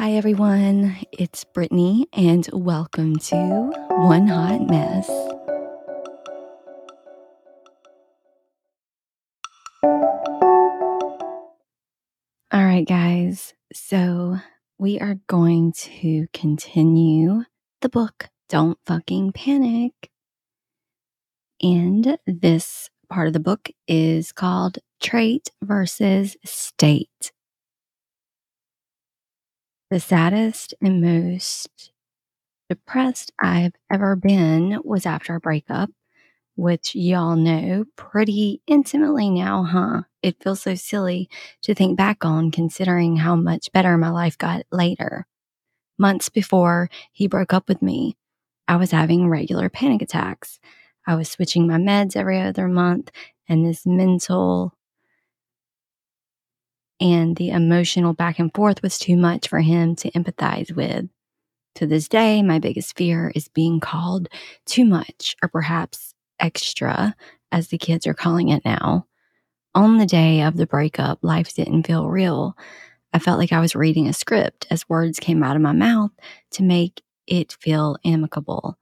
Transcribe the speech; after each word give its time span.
Hi, 0.00 0.12
everyone. 0.12 0.96
It's 1.12 1.44
Brittany, 1.44 2.06
and 2.14 2.48
welcome 2.54 3.18
to 3.18 3.36
One 3.90 4.28
Hot 4.28 4.66
Mess. 4.66 5.06
All 12.50 12.64
right, 12.64 12.86
guys. 12.88 13.52
So, 13.74 14.38
we 14.78 14.98
are 15.00 15.18
going 15.26 15.72
to 15.72 16.28
continue 16.32 17.44
the 17.82 17.90
book 17.90 18.30
Don't 18.48 18.78
Fucking 18.86 19.32
Panic. 19.32 20.10
And 21.60 22.16
this 22.26 22.88
part 23.10 23.26
of 23.26 23.34
the 23.34 23.38
book 23.38 23.68
is 23.86 24.32
called 24.32 24.78
Trait 24.98 25.50
versus 25.62 26.38
State. 26.42 27.32
The 29.90 30.00
saddest 30.00 30.72
and 30.80 31.00
most 31.00 31.90
depressed 32.68 33.32
I've 33.40 33.72
ever 33.90 34.14
been 34.14 34.80
was 34.84 35.04
after 35.04 35.34
a 35.34 35.40
breakup, 35.40 35.90
which 36.54 36.94
y'all 36.94 37.34
know 37.34 37.86
pretty 37.96 38.62
intimately 38.68 39.30
now, 39.30 39.64
huh? 39.64 40.02
It 40.22 40.42
feels 40.42 40.62
so 40.62 40.76
silly 40.76 41.28
to 41.62 41.74
think 41.74 41.96
back 41.96 42.24
on 42.24 42.52
considering 42.52 43.16
how 43.16 43.34
much 43.34 43.72
better 43.72 43.98
my 43.98 44.10
life 44.10 44.38
got 44.38 44.62
later. 44.70 45.26
Months 45.98 46.28
before 46.28 46.88
he 47.12 47.26
broke 47.26 47.52
up 47.52 47.68
with 47.68 47.82
me, 47.82 48.16
I 48.68 48.76
was 48.76 48.92
having 48.92 49.28
regular 49.28 49.68
panic 49.68 50.02
attacks. 50.02 50.60
I 51.06 51.16
was 51.16 51.28
switching 51.28 51.66
my 51.66 51.78
meds 51.78 52.14
every 52.14 52.40
other 52.40 52.68
month, 52.68 53.10
and 53.48 53.66
this 53.66 53.84
mental 53.84 54.72
and 57.00 57.36
the 57.36 57.50
emotional 57.50 58.12
back 58.12 58.38
and 58.38 58.52
forth 58.54 58.82
was 58.82 58.98
too 58.98 59.16
much 59.16 59.48
for 59.48 59.60
him 59.60 59.96
to 59.96 60.10
empathize 60.12 60.74
with. 60.74 61.08
To 61.76 61.86
this 61.86 62.08
day, 62.08 62.42
my 62.42 62.58
biggest 62.58 62.96
fear 62.96 63.32
is 63.34 63.48
being 63.48 63.80
called 63.80 64.28
too 64.66 64.84
much 64.84 65.34
or 65.42 65.48
perhaps 65.48 66.14
extra, 66.38 67.14
as 67.52 67.68
the 67.68 67.78
kids 67.78 68.06
are 68.06 68.14
calling 68.14 68.48
it 68.48 68.64
now. 68.64 69.06
On 69.74 69.98
the 69.98 70.06
day 70.06 70.42
of 70.42 70.56
the 70.56 70.66
breakup, 70.66 71.20
life 71.22 71.54
didn't 71.54 71.86
feel 71.86 72.08
real. 72.08 72.56
I 73.12 73.18
felt 73.18 73.38
like 73.38 73.52
I 73.52 73.60
was 73.60 73.74
reading 73.74 74.08
a 74.08 74.12
script 74.12 74.66
as 74.70 74.88
words 74.88 75.18
came 75.18 75.42
out 75.42 75.56
of 75.56 75.62
my 75.62 75.72
mouth 75.72 76.10
to 76.52 76.62
make 76.62 77.02
it 77.26 77.56
feel 77.60 77.96
amicable. 78.04 78.78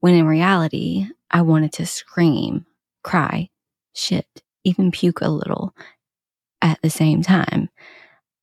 When 0.00 0.14
in 0.14 0.26
reality, 0.26 1.06
I 1.30 1.42
wanted 1.42 1.72
to 1.74 1.86
scream, 1.86 2.66
cry, 3.02 3.48
shit, 3.94 4.26
even 4.64 4.90
puke 4.90 5.20
a 5.20 5.28
little 5.28 5.74
at 6.62 6.80
the 6.82 6.90
same 6.90 7.22
time. 7.22 7.68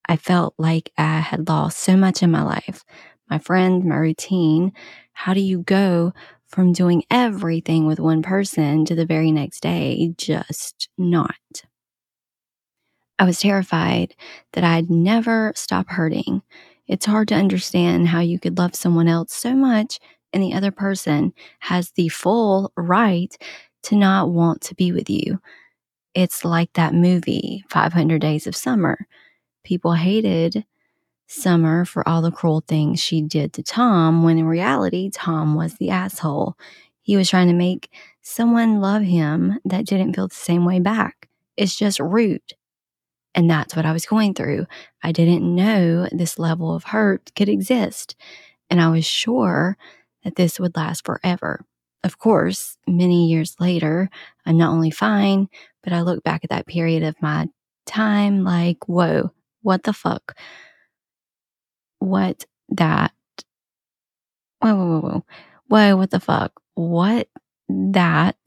I 0.07 0.17
felt 0.17 0.53
like 0.57 0.91
I 0.97 1.19
had 1.19 1.47
lost 1.49 1.79
so 1.79 1.97
much 1.97 2.23
in 2.23 2.31
my 2.31 2.43
life 2.43 2.83
my 3.29 3.39
friends, 3.39 3.83
my 3.85 3.95
routine. 3.97 4.71
How 5.13 5.33
do 5.33 5.41
you 5.41 5.59
go 5.63 6.13
from 6.47 6.71
doing 6.73 7.03
everything 7.11 7.85
with 7.85 7.99
one 7.99 8.21
person 8.23 8.85
to 8.85 8.95
the 8.95 9.05
very 9.05 9.31
next 9.31 9.61
day 9.61 10.13
just 10.17 10.89
not? 10.97 11.35
I 13.19 13.25
was 13.25 13.39
terrified 13.39 14.15
that 14.53 14.63
I'd 14.63 14.89
never 14.89 15.52
stop 15.55 15.89
hurting. 15.89 16.41
It's 16.87 17.05
hard 17.05 17.27
to 17.29 17.35
understand 17.35 18.07
how 18.07 18.19
you 18.19 18.39
could 18.39 18.57
love 18.57 18.75
someone 18.75 19.07
else 19.07 19.33
so 19.33 19.53
much 19.53 19.99
and 20.33 20.43
the 20.43 20.53
other 20.53 20.71
person 20.71 21.33
has 21.59 21.91
the 21.91 22.09
full 22.09 22.71
right 22.77 23.35
to 23.83 23.95
not 23.95 24.29
want 24.29 24.61
to 24.63 24.75
be 24.75 24.91
with 24.91 25.09
you. 25.09 25.39
It's 26.17 26.43
like 26.43 26.73
that 26.73 26.95
movie, 26.95 27.63
500 27.69 28.19
Days 28.19 28.47
of 28.47 28.55
Summer. 28.55 29.05
People 29.63 29.93
hated 29.93 30.65
Summer 31.27 31.85
for 31.85 32.09
all 32.09 32.23
the 32.23 32.31
cruel 32.31 32.63
things 32.67 32.99
she 32.99 33.21
did 33.21 33.53
to 33.53 33.61
Tom, 33.61 34.23
when 34.23 34.39
in 34.39 34.47
reality, 34.47 35.11
Tom 35.13 35.53
was 35.53 35.75
the 35.75 35.92
asshole. 35.92 36.58
He 37.03 37.15
was 37.15 37.30
trying 37.30 37.49
to 37.49 37.53
make 37.53 37.92
someone 38.23 38.81
love 38.81 39.03
him 39.03 39.59
that 39.64 39.86
didn't 39.86 40.15
feel 40.15 40.27
the 40.27 40.33
same 40.33 40.65
way 40.65 40.80
back. 40.80 41.30
It's 41.55 41.75
just 41.75 41.99
rude. 41.99 42.42
And 43.36 43.47
that's 43.47 43.75
what 43.75 43.86
I 43.86 43.92
was 43.92 44.08
going 44.08 44.33
through. 44.33 44.65
I 45.03 45.11
didn't 45.11 45.43
know 45.43 46.09
this 46.11 46.39
level 46.39 46.73
of 46.73 46.86
hurt 46.86 47.31
could 47.36 47.47
exist. 47.47 48.15
And 48.71 48.81
I 48.81 48.89
was 48.89 49.05
sure 49.05 49.77
that 50.23 50.36
this 50.36 50.59
would 50.59 50.75
last 50.75 51.05
forever. 51.05 51.63
Of 52.07 52.19
course, 52.19 52.77
many 52.87 53.27
years 53.27 53.57
later, 53.59 54.09
I'm 54.45 54.57
not 54.57 54.71
only 54.71 54.91
fine, 54.91 55.49
but 55.83 55.91
I 55.91 56.03
look 56.03 56.23
back 56.23 56.45
at 56.45 56.51
that 56.51 56.65
period 56.65 57.03
of 57.03 57.21
my 57.21 57.49
time 57.85 58.45
like, 58.45 58.87
whoa, 58.87 59.31
what 59.61 59.83
the 59.83 59.91
fuck? 59.91 60.37
What 61.99 62.45
that? 62.69 63.11
Whoa, 64.61 64.73
whoa, 64.73 64.87
whoa, 64.87 65.01
whoa. 65.01 65.25
Whoa, 65.67 65.97
what 65.97 66.11
the 66.11 66.21
fuck? 66.21 66.53
What 66.75 67.27
that 67.67 68.37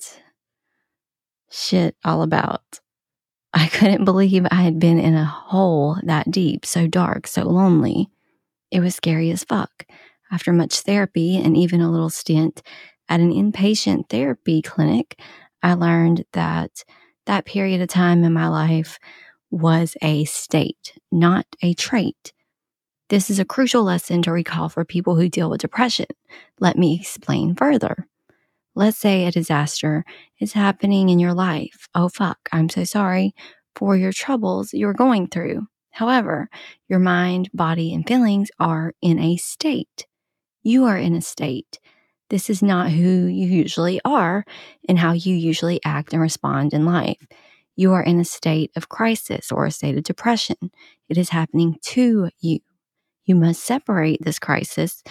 shit 1.50 1.96
all 2.02 2.22
about? 2.22 2.80
I 3.52 3.66
couldn't 3.66 4.06
believe 4.06 4.46
I 4.50 4.62
had 4.62 4.78
been 4.78 4.98
in 4.98 5.12
a 5.12 5.24
hole 5.26 5.98
that 6.04 6.30
deep, 6.30 6.64
so 6.64 6.86
dark, 6.86 7.26
so 7.26 7.42
lonely. 7.42 8.08
It 8.70 8.80
was 8.80 8.94
scary 8.94 9.30
as 9.30 9.44
fuck. 9.44 9.84
After 10.32 10.50
much 10.50 10.80
therapy 10.80 11.36
and 11.36 11.58
even 11.58 11.82
a 11.82 11.90
little 11.90 12.08
stint 12.08 12.62
at 13.10 13.20
an 13.20 13.32
inpatient 13.32 14.08
therapy 14.08 14.62
clinic, 14.62 15.20
I 15.62 15.74
learned 15.74 16.24
that 16.32 16.84
that 17.26 17.44
period 17.44 17.82
of 17.82 17.88
time 17.88 18.24
in 18.24 18.32
my 18.32 18.48
life 18.48 18.98
was 19.50 19.96
a 20.00 20.24
state, 20.24 20.96
not 21.12 21.44
a 21.60 21.74
trait. 21.74 22.32
This 23.08 23.28
is 23.28 23.40
a 23.40 23.44
crucial 23.44 23.82
lesson 23.82 24.22
to 24.22 24.32
recall 24.32 24.68
for 24.68 24.84
people 24.84 25.16
who 25.16 25.28
deal 25.28 25.50
with 25.50 25.60
depression. 25.60 26.06
Let 26.60 26.78
me 26.78 26.94
explain 26.94 27.56
further. 27.56 28.06
Let's 28.76 28.98
say 28.98 29.26
a 29.26 29.32
disaster 29.32 30.04
is 30.38 30.52
happening 30.52 31.08
in 31.08 31.18
your 31.18 31.34
life. 31.34 31.88
Oh, 31.94 32.08
fuck, 32.08 32.38
I'm 32.52 32.68
so 32.68 32.84
sorry 32.84 33.34
for 33.74 33.96
your 33.96 34.12
troubles 34.12 34.72
you're 34.72 34.94
going 34.94 35.26
through. 35.26 35.66
However, 35.90 36.48
your 36.88 37.00
mind, 37.00 37.50
body, 37.52 37.92
and 37.92 38.06
feelings 38.06 38.50
are 38.60 38.94
in 39.02 39.18
a 39.18 39.36
state. 39.36 40.06
You 40.62 40.84
are 40.84 40.96
in 40.96 41.16
a 41.16 41.20
state. 41.20 41.80
This 42.30 42.48
is 42.48 42.62
not 42.62 42.90
who 42.90 43.26
you 43.26 43.46
usually 43.46 44.00
are 44.04 44.44
and 44.88 44.98
how 44.98 45.12
you 45.12 45.34
usually 45.34 45.80
act 45.84 46.12
and 46.12 46.22
respond 46.22 46.72
in 46.72 46.84
life. 46.84 47.18
You 47.76 47.92
are 47.92 48.02
in 48.02 48.20
a 48.20 48.24
state 48.24 48.70
of 48.76 48.88
crisis 48.88 49.50
or 49.50 49.66
a 49.66 49.70
state 49.70 49.98
of 49.98 50.04
depression. 50.04 50.56
It 51.08 51.18
is 51.18 51.30
happening 51.30 51.76
to 51.82 52.30
you. 52.40 52.60
You 53.24 53.34
must 53.34 53.64
separate 53.64 54.22
this 54.22 54.38
crisis 54.38 55.02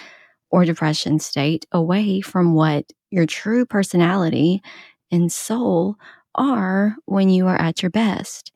or 0.50 0.64
depression 0.64 1.18
state 1.18 1.66
away 1.72 2.20
from 2.22 2.54
what 2.54 2.92
your 3.10 3.26
true 3.26 3.66
personality 3.66 4.62
and 5.10 5.30
soul 5.30 5.96
are 6.34 6.96
when 7.06 7.28
you 7.28 7.46
are 7.46 7.60
at 7.60 7.82
your 7.82 7.90
best. 7.90 8.52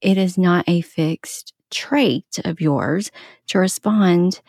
It 0.00 0.16
is 0.16 0.38
not 0.38 0.64
a 0.68 0.80
fixed 0.82 1.52
trait 1.70 2.38
of 2.44 2.60
yours 2.60 3.10
to 3.48 3.58
respond 3.58 4.40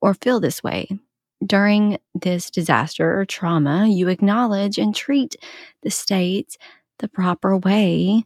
or 0.00 0.14
feel 0.14 0.40
this 0.40 0.62
way. 0.62 0.88
During 1.44 1.98
this 2.14 2.50
disaster 2.50 3.18
or 3.18 3.24
trauma, 3.24 3.86
you 3.88 4.08
acknowledge 4.08 4.78
and 4.78 4.94
treat 4.94 5.36
the 5.82 5.90
state 5.90 6.56
the 6.98 7.08
proper 7.08 7.56
way 7.56 8.24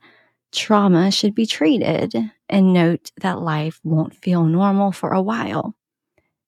trauma 0.52 1.10
should 1.10 1.34
be 1.34 1.46
treated 1.46 2.14
and 2.48 2.72
note 2.72 3.12
that 3.20 3.40
life 3.42 3.80
won't 3.84 4.14
feel 4.16 4.44
normal 4.44 4.92
for 4.92 5.12
a 5.12 5.22
while. 5.22 5.74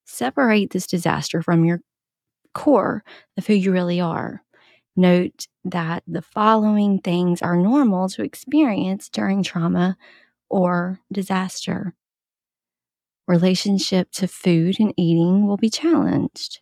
Separate 0.07 0.71
this 0.71 0.87
disaster 0.87 1.43
from 1.43 1.65
your 1.65 1.81
core 2.55 3.05
of 3.39 3.47
who 3.47 3.55
you 3.55 3.73
really 3.73 4.01
are. 4.01 4.43
Note 4.97 5.47
that 5.65 6.03
the 6.07 6.23
following 6.23 7.01
things 7.01 7.43
are 7.43 7.57
normal 7.57 8.09
to 8.11 8.23
experience 8.23 9.09
during 9.09 9.43
trauma 9.43 9.97
or 10.51 11.01
disaster. 11.13 11.95
Relationship 13.29 14.11
to 14.13 14.27
food 14.27 14.81
and 14.81 14.95
eating 14.97 15.47
will 15.47 15.59
be 15.59 15.69
challenged. 15.69 16.61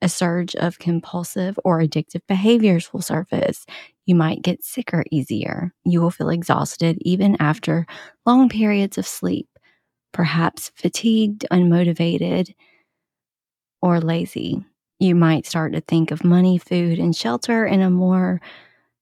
A 0.00 0.08
surge 0.08 0.56
of 0.56 0.78
compulsive 0.78 1.58
or 1.62 1.80
addictive 1.80 2.22
behaviors 2.26 2.90
will 2.90 3.02
surface. 3.02 3.66
You 4.06 4.14
might 4.14 4.42
get 4.42 4.64
sicker 4.64 5.04
easier. 5.10 5.74
You 5.84 6.00
will 6.00 6.10
feel 6.10 6.30
exhausted 6.30 6.96
even 7.02 7.36
after 7.38 7.86
long 8.24 8.48
periods 8.48 8.96
of 8.96 9.06
sleep, 9.06 9.46
perhaps 10.12 10.72
fatigued, 10.74 11.44
unmotivated, 11.52 12.54
or 13.82 14.00
lazy. 14.00 14.64
You 14.98 15.14
might 15.14 15.44
start 15.44 15.74
to 15.74 15.82
think 15.82 16.10
of 16.10 16.24
money, 16.24 16.56
food, 16.56 16.98
and 16.98 17.14
shelter 17.14 17.66
in 17.66 17.82
a 17.82 17.90
more 17.90 18.40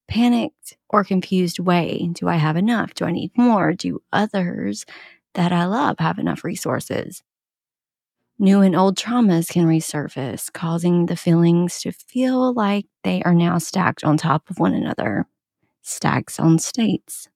panicked 0.09 0.77
or 0.89 1.03
confused 1.05 1.59
way. 1.59 2.09
Do 2.13 2.27
I 2.27 2.35
have 2.35 2.57
enough? 2.57 2.93
Do 2.93 3.05
I 3.05 3.11
need 3.11 3.31
more? 3.37 3.73
Do 3.73 4.01
others 4.11 4.85
that 5.35 5.51
I 5.51 5.65
love 5.65 5.97
have 5.99 6.19
enough 6.19 6.43
resources? 6.43 7.23
New 8.37 8.61
and 8.61 8.75
old 8.75 8.97
traumas 8.97 9.47
can 9.49 9.65
resurface, 9.65 10.51
causing 10.51 11.05
the 11.05 11.15
feelings 11.15 11.79
to 11.79 11.91
feel 11.93 12.53
like 12.53 12.85
they 13.03 13.23
are 13.23 13.33
now 13.33 13.57
stacked 13.57 14.03
on 14.03 14.17
top 14.17 14.49
of 14.49 14.59
one 14.59 14.73
another, 14.73 15.25
stacks 15.81 16.37
on 16.37 16.59
states. 16.59 17.29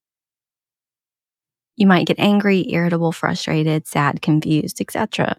You 1.78 1.88
might 1.88 2.07
get 2.07 2.19
angry, 2.19 2.69
irritable, 2.69 3.13
frustrated, 3.13 3.88
sad, 3.88 4.22
confused, 4.22 4.81
etc. 4.81 5.38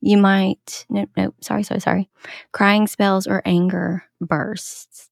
You 0.00 0.18
might, 0.18 0.84
nope, 0.90 1.10
nope, 1.16 1.36
sorry, 1.40 1.62
sorry, 1.62 1.78
sorry. 1.80 2.10
Crying 2.52 2.88
spells 2.88 3.28
or 3.28 3.42
anger 3.44 4.02
bursts. 4.20 5.10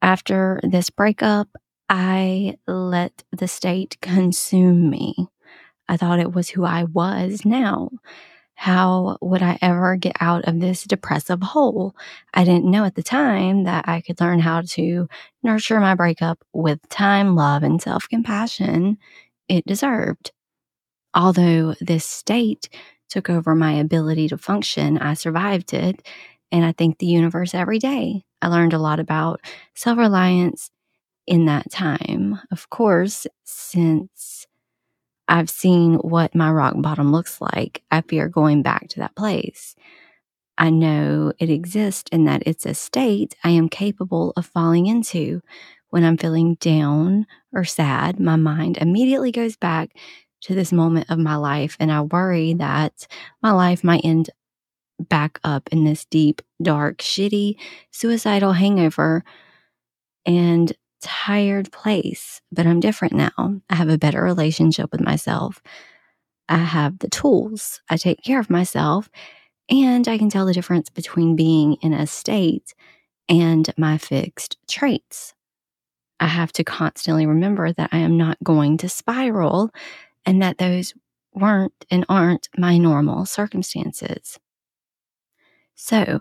After 0.00 0.60
this 0.62 0.88
breakup, 0.88 1.48
I 1.90 2.56
let 2.66 3.24
the 3.32 3.48
state 3.48 3.98
consume 4.00 4.88
me. 4.88 5.28
I 5.88 5.96
thought 5.96 6.20
it 6.20 6.32
was 6.32 6.48
who 6.48 6.64
I 6.64 6.84
was 6.84 7.44
now. 7.44 7.90
How 8.54 9.18
would 9.22 9.42
I 9.42 9.58
ever 9.62 9.96
get 9.96 10.16
out 10.20 10.46
of 10.46 10.60
this 10.60 10.84
depressive 10.84 11.42
hole? 11.42 11.94
I 12.34 12.44
didn't 12.44 12.70
know 12.70 12.84
at 12.84 12.96
the 12.96 13.02
time 13.04 13.64
that 13.64 13.88
I 13.88 14.00
could 14.00 14.20
learn 14.20 14.40
how 14.40 14.62
to 14.62 15.08
nurture 15.44 15.80
my 15.80 15.94
breakup 15.94 16.40
with 16.52 16.80
time, 16.88 17.36
love, 17.36 17.62
and 17.62 17.80
self 17.80 18.08
compassion 18.08 18.98
it 19.48 19.64
deserved. 19.66 20.32
Although 21.14 21.74
this 21.80 22.04
state 22.04 22.68
took 23.08 23.30
over 23.30 23.54
my 23.54 23.72
ability 23.74 24.28
to 24.28 24.38
function, 24.38 24.98
I 24.98 25.14
survived 25.14 25.72
it. 25.74 26.06
And 26.52 26.64
I 26.64 26.72
thank 26.72 26.98
the 26.98 27.06
universe 27.06 27.54
every 27.54 27.78
day. 27.78 28.24
I 28.42 28.48
learned 28.48 28.72
a 28.72 28.78
lot 28.78 29.00
about 29.00 29.40
self 29.74 29.98
reliance 29.98 30.70
in 31.28 31.46
that 31.46 31.70
time. 31.72 32.40
Of 32.52 32.70
course, 32.70 33.28
since 33.44 34.47
I've 35.28 35.50
seen 35.50 35.94
what 35.96 36.34
my 36.34 36.50
rock 36.50 36.74
bottom 36.78 37.12
looks 37.12 37.40
like, 37.40 37.82
I 37.90 38.00
fear 38.00 38.28
going 38.28 38.62
back 38.62 38.88
to 38.88 39.00
that 39.00 39.16
place. 39.16 39.76
I 40.56 40.70
know 40.70 41.32
it 41.38 41.50
exists 41.50 42.08
and 42.12 42.26
that 42.26 42.42
it's 42.46 42.66
a 42.66 42.74
state 42.74 43.36
I 43.44 43.50
am 43.50 43.68
capable 43.68 44.32
of 44.36 44.46
falling 44.46 44.86
into. 44.86 45.42
When 45.90 46.04
I'm 46.04 46.18
feeling 46.18 46.54
down 46.56 47.26
or 47.52 47.64
sad, 47.64 48.20
my 48.20 48.36
mind 48.36 48.78
immediately 48.78 49.32
goes 49.32 49.56
back 49.56 49.90
to 50.42 50.54
this 50.54 50.72
moment 50.72 51.10
of 51.10 51.18
my 51.18 51.36
life, 51.36 51.76
and 51.80 51.90
I 51.90 52.02
worry 52.02 52.54
that 52.54 53.06
my 53.42 53.52
life 53.52 53.82
might 53.82 54.04
end 54.04 54.30
back 55.00 55.40
up 55.44 55.68
in 55.72 55.84
this 55.84 56.04
deep, 56.04 56.42
dark, 56.62 56.98
shitty, 56.98 57.56
suicidal 57.90 58.52
hangover. 58.52 59.24
And 60.26 60.72
tired 61.00 61.72
place, 61.72 62.40
but 62.52 62.66
I'm 62.66 62.80
different 62.80 63.14
now. 63.14 63.60
I 63.70 63.74
have 63.74 63.88
a 63.88 63.98
better 63.98 64.22
relationship 64.22 64.90
with 64.92 65.00
myself. 65.00 65.62
I 66.48 66.58
have 66.58 66.98
the 66.98 67.08
tools. 67.08 67.80
I 67.90 67.96
take 67.96 68.22
care 68.22 68.40
of 68.40 68.50
myself, 68.50 69.10
and 69.70 70.08
I 70.08 70.18
can 70.18 70.30
tell 70.30 70.46
the 70.46 70.54
difference 70.54 70.90
between 70.90 71.36
being 71.36 71.74
in 71.82 71.92
a 71.92 72.06
state 72.06 72.74
and 73.28 73.68
my 73.76 73.98
fixed 73.98 74.56
traits. 74.66 75.34
I 76.20 76.26
have 76.26 76.52
to 76.52 76.64
constantly 76.64 77.26
remember 77.26 77.72
that 77.72 77.90
I 77.92 77.98
am 77.98 78.16
not 78.16 78.42
going 78.42 78.78
to 78.78 78.88
spiral 78.88 79.70
and 80.26 80.42
that 80.42 80.58
those 80.58 80.94
weren't 81.32 81.86
and 81.90 82.04
aren't 82.08 82.48
my 82.58 82.78
normal 82.78 83.24
circumstances. 83.26 84.38
So, 85.74 86.20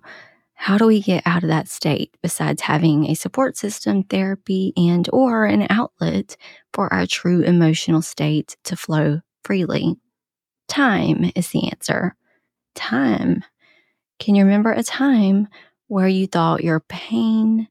how 0.60 0.78
do 0.78 0.88
we 0.88 1.02
get 1.02 1.22
out 1.26 1.44
of 1.44 1.50
that 1.50 1.70
state 1.70 2.18
besides 2.24 2.64
having 2.64 3.06
a 3.06 3.14
support 3.14 3.56
system, 3.56 4.04
therapy, 4.04 4.74
and 4.76 5.08
or 5.14 5.46
an 5.46 5.68
outlet 5.70 6.36
for 6.74 6.92
our 6.92 7.06
true 7.06 7.42
emotional 7.42 8.02
state 8.02 8.58
to 8.64 8.76
flow 8.76 9.22
freely? 9.44 9.96
Time 10.68 11.32
is 11.36 11.50
the 11.50 11.70
answer. 11.70 12.16
Time. 12.74 13.44
Can 14.20 14.34
you 14.34 14.44
remember 14.44 14.72
a 14.72 14.82
time 14.82 15.48
where 15.88 16.08
you 16.08 16.26
thought 16.26 16.64
your 16.64 16.80
pain 16.82 17.68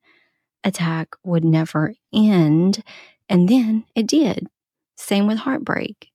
attack 0.62 1.17
would 1.25 1.44
never 1.44 1.93
end 2.15 2.85
and 3.29 3.49
then 3.49 3.85
it 3.97 4.06
did? 4.06 4.47
Same 4.94 5.27
with 5.27 5.38
heartbreak. 5.38 6.09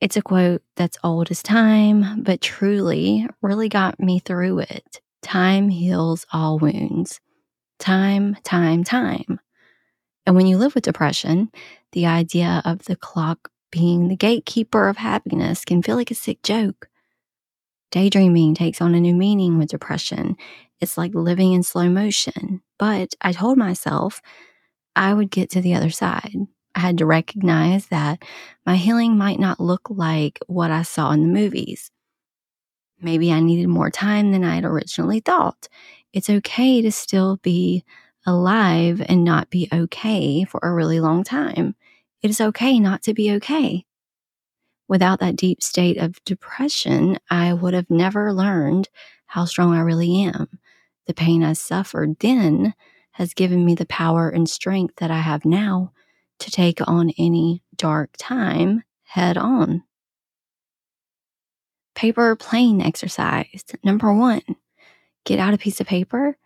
It's 0.00 0.16
a 0.16 0.22
quote 0.22 0.62
that's 0.74 0.98
old 1.04 1.30
as 1.30 1.42
time, 1.42 2.22
but 2.22 2.40
truly 2.40 3.26
really 3.42 3.68
got 3.68 4.00
me 4.00 4.18
through 4.18 4.60
it. 4.60 5.00
Time 5.24 5.70
heals 5.70 6.26
all 6.34 6.58
wounds. 6.58 7.18
Time, 7.78 8.36
time, 8.44 8.84
time. 8.84 9.40
And 10.26 10.36
when 10.36 10.46
you 10.46 10.58
live 10.58 10.74
with 10.74 10.84
depression, 10.84 11.50
the 11.92 12.04
idea 12.04 12.60
of 12.66 12.84
the 12.84 12.94
clock 12.94 13.50
being 13.72 14.08
the 14.08 14.16
gatekeeper 14.16 14.86
of 14.86 14.98
happiness 14.98 15.64
can 15.64 15.82
feel 15.82 15.96
like 15.96 16.10
a 16.10 16.14
sick 16.14 16.42
joke. 16.42 16.88
Daydreaming 17.90 18.54
takes 18.54 18.82
on 18.82 18.94
a 18.94 19.00
new 19.00 19.14
meaning 19.14 19.58
with 19.58 19.70
depression. 19.70 20.36
It's 20.80 20.98
like 20.98 21.14
living 21.14 21.54
in 21.54 21.62
slow 21.62 21.88
motion. 21.88 22.60
But 22.78 23.14
I 23.22 23.32
told 23.32 23.56
myself 23.56 24.20
I 24.94 25.14
would 25.14 25.30
get 25.30 25.48
to 25.50 25.62
the 25.62 25.74
other 25.74 25.90
side. 25.90 26.36
I 26.74 26.80
had 26.80 26.98
to 26.98 27.06
recognize 27.06 27.86
that 27.86 28.22
my 28.66 28.76
healing 28.76 29.16
might 29.16 29.40
not 29.40 29.58
look 29.58 29.88
like 29.88 30.38
what 30.48 30.70
I 30.70 30.82
saw 30.82 31.12
in 31.12 31.22
the 31.22 31.28
movies. 31.28 31.90
Maybe 33.04 33.30
I 33.30 33.40
needed 33.40 33.68
more 33.68 33.90
time 33.90 34.32
than 34.32 34.42
I 34.44 34.54
had 34.54 34.64
originally 34.64 35.20
thought. 35.20 35.68
It's 36.14 36.30
okay 36.30 36.80
to 36.80 36.90
still 36.90 37.36
be 37.42 37.84
alive 38.26 39.02
and 39.06 39.22
not 39.22 39.50
be 39.50 39.68
okay 39.70 40.44
for 40.44 40.58
a 40.62 40.72
really 40.72 41.00
long 41.00 41.22
time. 41.22 41.76
It 42.22 42.30
is 42.30 42.40
okay 42.40 42.80
not 42.80 43.02
to 43.02 43.12
be 43.12 43.30
okay. 43.32 43.84
Without 44.88 45.20
that 45.20 45.36
deep 45.36 45.62
state 45.62 45.98
of 45.98 46.24
depression, 46.24 47.18
I 47.30 47.52
would 47.52 47.74
have 47.74 47.90
never 47.90 48.32
learned 48.32 48.88
how 49.26 49.44
strong 49.44 49.74
I 49.74 49.80
really 49.80 50.22
am. 50.22 50.58
The 51.06 51.12
pain 51.12 51.44
I 51.44 51.52
suffered 51.52 52.18
then 52.20 52.72
has 53.12 53.34
given 53.34 53.66
me 53.66 53.74
the 53.74 53.84
power 53.84 54.30
and 54.30 54.48
strength 54.48 54.96
that 54.96 55.10
I 55.10 55.18
have 55.18 55.44
now 55.44 55.92
to 56.38 56.50
take 56.50 56.80
on 56.88 57.10
any 57.18 57.62
dark 57.76 58.12
time 58.16 58.82
head 59.02 59.36
on 59.36 59.82
paper 61.94 62.34
plane 62.36 62.80
exercise. 62.80 63.64
Number 63.82 64.12
one, 64.12 64.42
get 65.24 65.38
out 65.38 65.54
a 65.54 65.58
piece 65.58 65.80
of 65.80 65.86
paper 65.86 66.36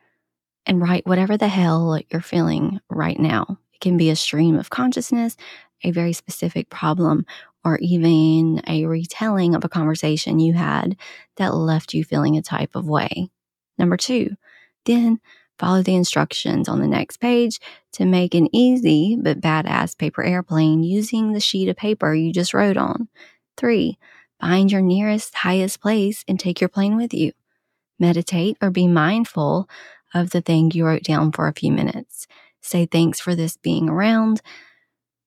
and 0.67 0.81
write 0.81 1.07
whatever 1.07 1.37
the 1.37 1.49
hell 1.49 1.99
you're 2.11 2.21
feeling 2.21 2.81
right 2.91 3.19
now. 3.19 3.59
It 3.73 3.81
can 3.81 3.97
be 3.97 4.11
a 4.11 4.17
stream 4.17 4.57
of 4.59 4.71
consciousness, 4.71 5.37
a 5.83 5.91
very 5.91 6.13
specific 6.13 6.69
problem, 6.69 7.25
or 7.65 7.79
even 7.79 8.63
a 8.67 8.87
retelling 8.87 9.55
of 9.55 9.65
a 9.65 9.69
conversation 9.69 10.39
you 10.39 10.53
had 10.55 10.97
that 11.37 11.55
left 11.55 11.95
you 11.95 12.05
feeling 12.05 12.37
a 12.37 12.43
type 12.43 12.75
of 12.75 12.89
way. 12.89 13.29
Number 13.79 13.97
two, 13.97 14.37
then 14.85 15.21
follow 15.59 15.83
the 15.83 15.95
instructions 15.95 16.69
on 16.69 16.81
the 16.81 16.87
next 16.87 17.19
page 17.19 17.59
to 17.93 18.05
make 18.05 18.35
an 18.35 18.55
easy 18.55 19.17
but 19.21 19.41
badass 19.41 19.97
paper 19.97 20.23
airplane 20.23 20.83
using 20.83 21.33
the 21.33 21.41
sheet 21.41 21.69
of 21.69 21.77
paper 21.77 22.15
you 22.15 22.33
just 22.33 22.55
wrote 22.55 22.77
on. 22.77 23.09
Three, 23.57 23.99
Find 24.41 24.71
your 24.71 24.81
nearest, 24.81 25.35
highest 25.35 25.81
place 25.81 26.25
and 26.29 26.39
take 26.39 26.61
your 26.61 26.69
plane 26.69 26.97
with 26.97 27.13
you. 27.13 27.33
Meditate 27.99 28.57
or 28.63 28.71
be 28.71 28.87
mindful 28.87 29.69
of 30.15 30.31
the 30.31 30.41
thing 30.41 30.71
you 30.71 30.87
wrote 30.87 31.03
down 31.03 31.33
for 31.33 31.49
a 31.49 31.55
few 31.55 31.73
minutes. 31.73 32.27
Say 32.61 32.87
thanks 32.87 33.21
for 33.21 33.35
this 33.35 33.57
being 33.57 33.89
around, 33.89 34.41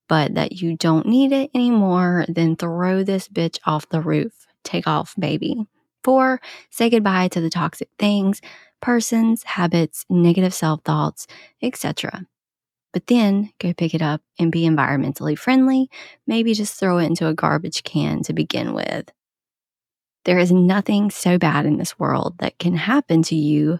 but 0.08 0.34
that 0.34 0.52
you 0.52 0.76
don't 0.76 1.06
need 1.06 1.32
it 1.32 1.50
anymore, 1.54 2.24
then 2.28 2.56
throw 2.56 3.02
this 3.02 3.28
bitch 3.28 3.58
off 3.64 3.88
the 3.88 4.00
roof. 4.00 4.46
Take 4.64 4.86
off, 4.86 5.14
baby. 5.18 5.66
Four, 6.04 6.40
say 6.70 6.90
goodbye 6.90 7.28
to 7.28 7.40
the 7.40 7.50
toxic 7.50 7.88
things, 7.98 8.40
persons, 8.80 9.44
habits, 9.44 10.04
negative 10.08 10.54
self 10.54 10.82
thoughts, 10.82 11.26
etc 11.62 12.26
but 12.92 13.06
then 13.06 13.52
go 13.58 13.72
pick 13.72 13.94
it 13.94 14.02
up 14.02 14.20
and 14.38 14.52
be 14.52 14.62
environmentally 14.62 15.38
friendly. 15.38 15.90
Maybe 16.26 16.54
just 16.54 16.78
throw 16.78 16.98
it 16.98 17.06
into 17.06 17.26
a 17.26 17.34
garbage 17.34 17.82
can 17.82 18.22
to 18.24 18.32
begin 18.32 18.74
with. 18.74 19.10
There 20.24 20.38
is 20.38 20.52
nothing 20.52 21.10
so 21.10 21.38
bad 21.38 21.66
in 21.66 21.78
this 21.78 21.98
world 21.98 22.38
that 22.38 22.58
can 22.58 22.76
happen 22.76 23.22
to 23.24 23.34
you 23.34 23.78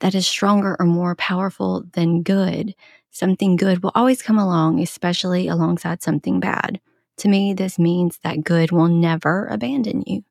that 0.00 0.14
is 0.14 0.26
stronger 0.26 0.76
or 0.78 0.86
more 0.86 1.14
powerful 1.14 1.84
than 1.92 2.22
good. 2.22 2.74
Something 3.10 3.56
good 3.56 3.82
will 3.82 3.92
always 3.94 4.22
come 4.22 4.38
along, 4.38 4.80
especially 4.80 5.48
alongside 5.48 6.02
something 6.02 6.40
bad. 6.40 6.80
To 7.18 7.28
me, 7.28 7.54
this 7.54 7.78
means 7.78 8.18
that 8.22 8.44
good 8.44 8.70
will 8.70 8.88
never 8.88 9.46
abandon 9.46 10.02
you. 10.06 10.24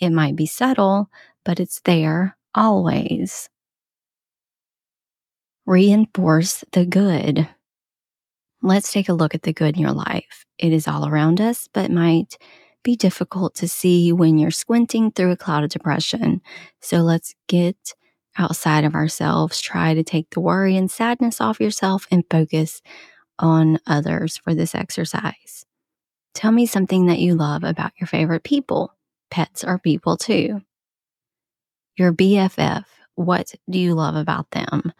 It 0.00 0.10
might 0.10 0.36
be 0.36 0.46
subtle, 0.46 1.10
but 1.44 1.60
it's 1.60 1.80
there 1.80 2.36
always 2.54 3.48
reinforce 5.68 6.64
the 6.72 6.86
good. 6.86 7.46
Let's 8.62 8.90
take 8.90 9.10
a 9.10 9.12
look 9.12 9.34
at 9.34 9.42
the 9.42 9.52
good 9.52 9.76
in 9.76 9.82
your 9.82 9.92
life. 9.92 10.46
It 10.56 10.72
is 10.72 10.88
all 10.88 11.06
around 11.06 11.42
us, 11.42 11.68
but 11.74 11.90
might 11.90 12.38
be 12.82 12.96
difficult 12.96 13.54
to 13.56 13.68
see 13.68 14.10
when 14.10 14.38
you're 14.38 14.50
squinting 14.50 15.12
through 15.12 15.30
a 15.30 15.36
cloud 15.36 15.64
of 15.64 15.70
depression. 15.70 16.40
So 16.80 16.98
let's 16.98 17.34
get 17.48 17.76
outside 18.38 18.84
of 18.84 18.94
ourselves. 18.94 19.60
Try 19.60 19.92
to 19.92 20.02
take 20.02 20.30
the 20.30 20.40
worry 20.40 20.74
and 20.74 20.90
sadness 20.90 21.38
off 21.38 21.60
yourself 21.60 22.06
and 22.10 22.24
focus 22.30 22.80
on 23.38 23.78
others 23.86 24.38
for 24.38 24.54
this 24.54 24.74
exercise. 24.74 25.66
Tell 26.32 26.50
me 26.50 26.64
something 26.64 27.06
that 27.06 27.18
you 27.18 27.34
love 27.34 27.62
about 27.62 27.92
your 28.00 28.06
favorite 28.06 28.42
people. 28.42 28.94
Pets 29.30 29.64
are 29.64 29.78
people 29.78 30.16
too. 30.16 30.62
Your 31.98 32.14
BFF, 32.14 32.86
what 33.16 33.54
do 33.68 33.78
you 33.78 33.94
love 33.94 34.14
about 34.14 34.50
them? 34.52 34.94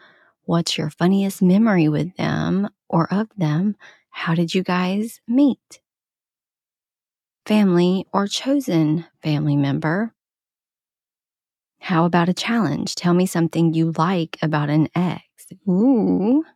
What's 0.49 0.79
your 0.79 0.89
funniest 0.89 1.43
memory 1.43 1.91
with 1.91 2.17
them 2.17 2.71
or 2.89 3.13
of 3.13 3.29
them? 3.37 3.77
How 4.09 4.35
did 4.35 4.55
you 4.55 4.63
guys 4.63 5.21
meet? 5.29 5.83
Family 7.45 8.07
or 8.15 8.27
chosen 8.27 9.05
family 9.23 9.57
member. 9.57 10.15
How 11.81 12.07
about 12.07 12.31
a 12.31 12.33
challenge? 12.33 12.95
Tell 12.95 13.13
me 13.13 13.27
something 13.27 13.75
you 13.75 13.93
like 13.99 14.39
about 14.41 14.71
an 14.71 14.89
ex. 14.95 15.23
Ooh. 15.69 16.47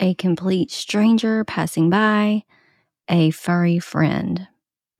A 0.00 0.14
complete 0.14 0.72
stranger 0.72 1.44
passing 1.44 1.88
by. 1.88 2.42
A 3.08 3.30
furry 3.30 3.78
friend. 3.78 4.48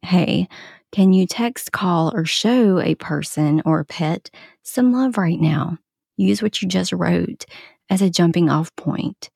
Hey, 0.02 0.46
can 0.92 1.12
you 1.12 1.26
text, 1.26 1.72
call, 1.72 2.12
or 2.14 2.24
show 2.24 2.78
a 2.78 2.94
person 2.94 3.60
or 3.64 3.82
pet 3.82 4.30
some 4.62 4.92
love 4.92 5.18
right 5.18 5.40
now? 5.40 5.78
Use 6.18 6.42
what 6.42 6.60
you 6.60 6.68
just 6.68 6.92
wrote 6.92 7.46
as 7.88 8.02
a 8.02 8.10
jumping 8.10 8.50
off 8.50 8.74
point. 8.76 9.30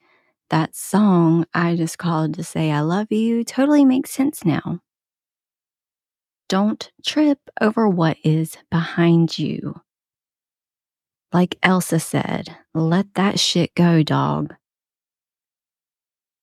That 0.51 0.77
song 0.77 1.47
I 1.55 1.77
just 1.77 1.97
called 1.97 2.35
to 2.35 2.45
say 2.45 2.71
I 2.71 2.81
love 2.81 3.11
you 3.11 3.45
totally 3.45 3.87
makes 3.87 4.11
sense 4.11 4.45
now. 4.45 4.81
Don't 6.49 6.91
trip 7.07 7.39
over 7.61 7.89
what 7.89 8.19
is 8.25 8.59
behind 8.71 9.39
you. 9.39 9.81
Like 11.33 11.57
Elsa 11.63 11.99
said, 11.99 12.55
let 12.75 13.15
that 13.15 13.41
shit 13.41 13.75
go, 13.75 14.03
dog. 14.03 14.55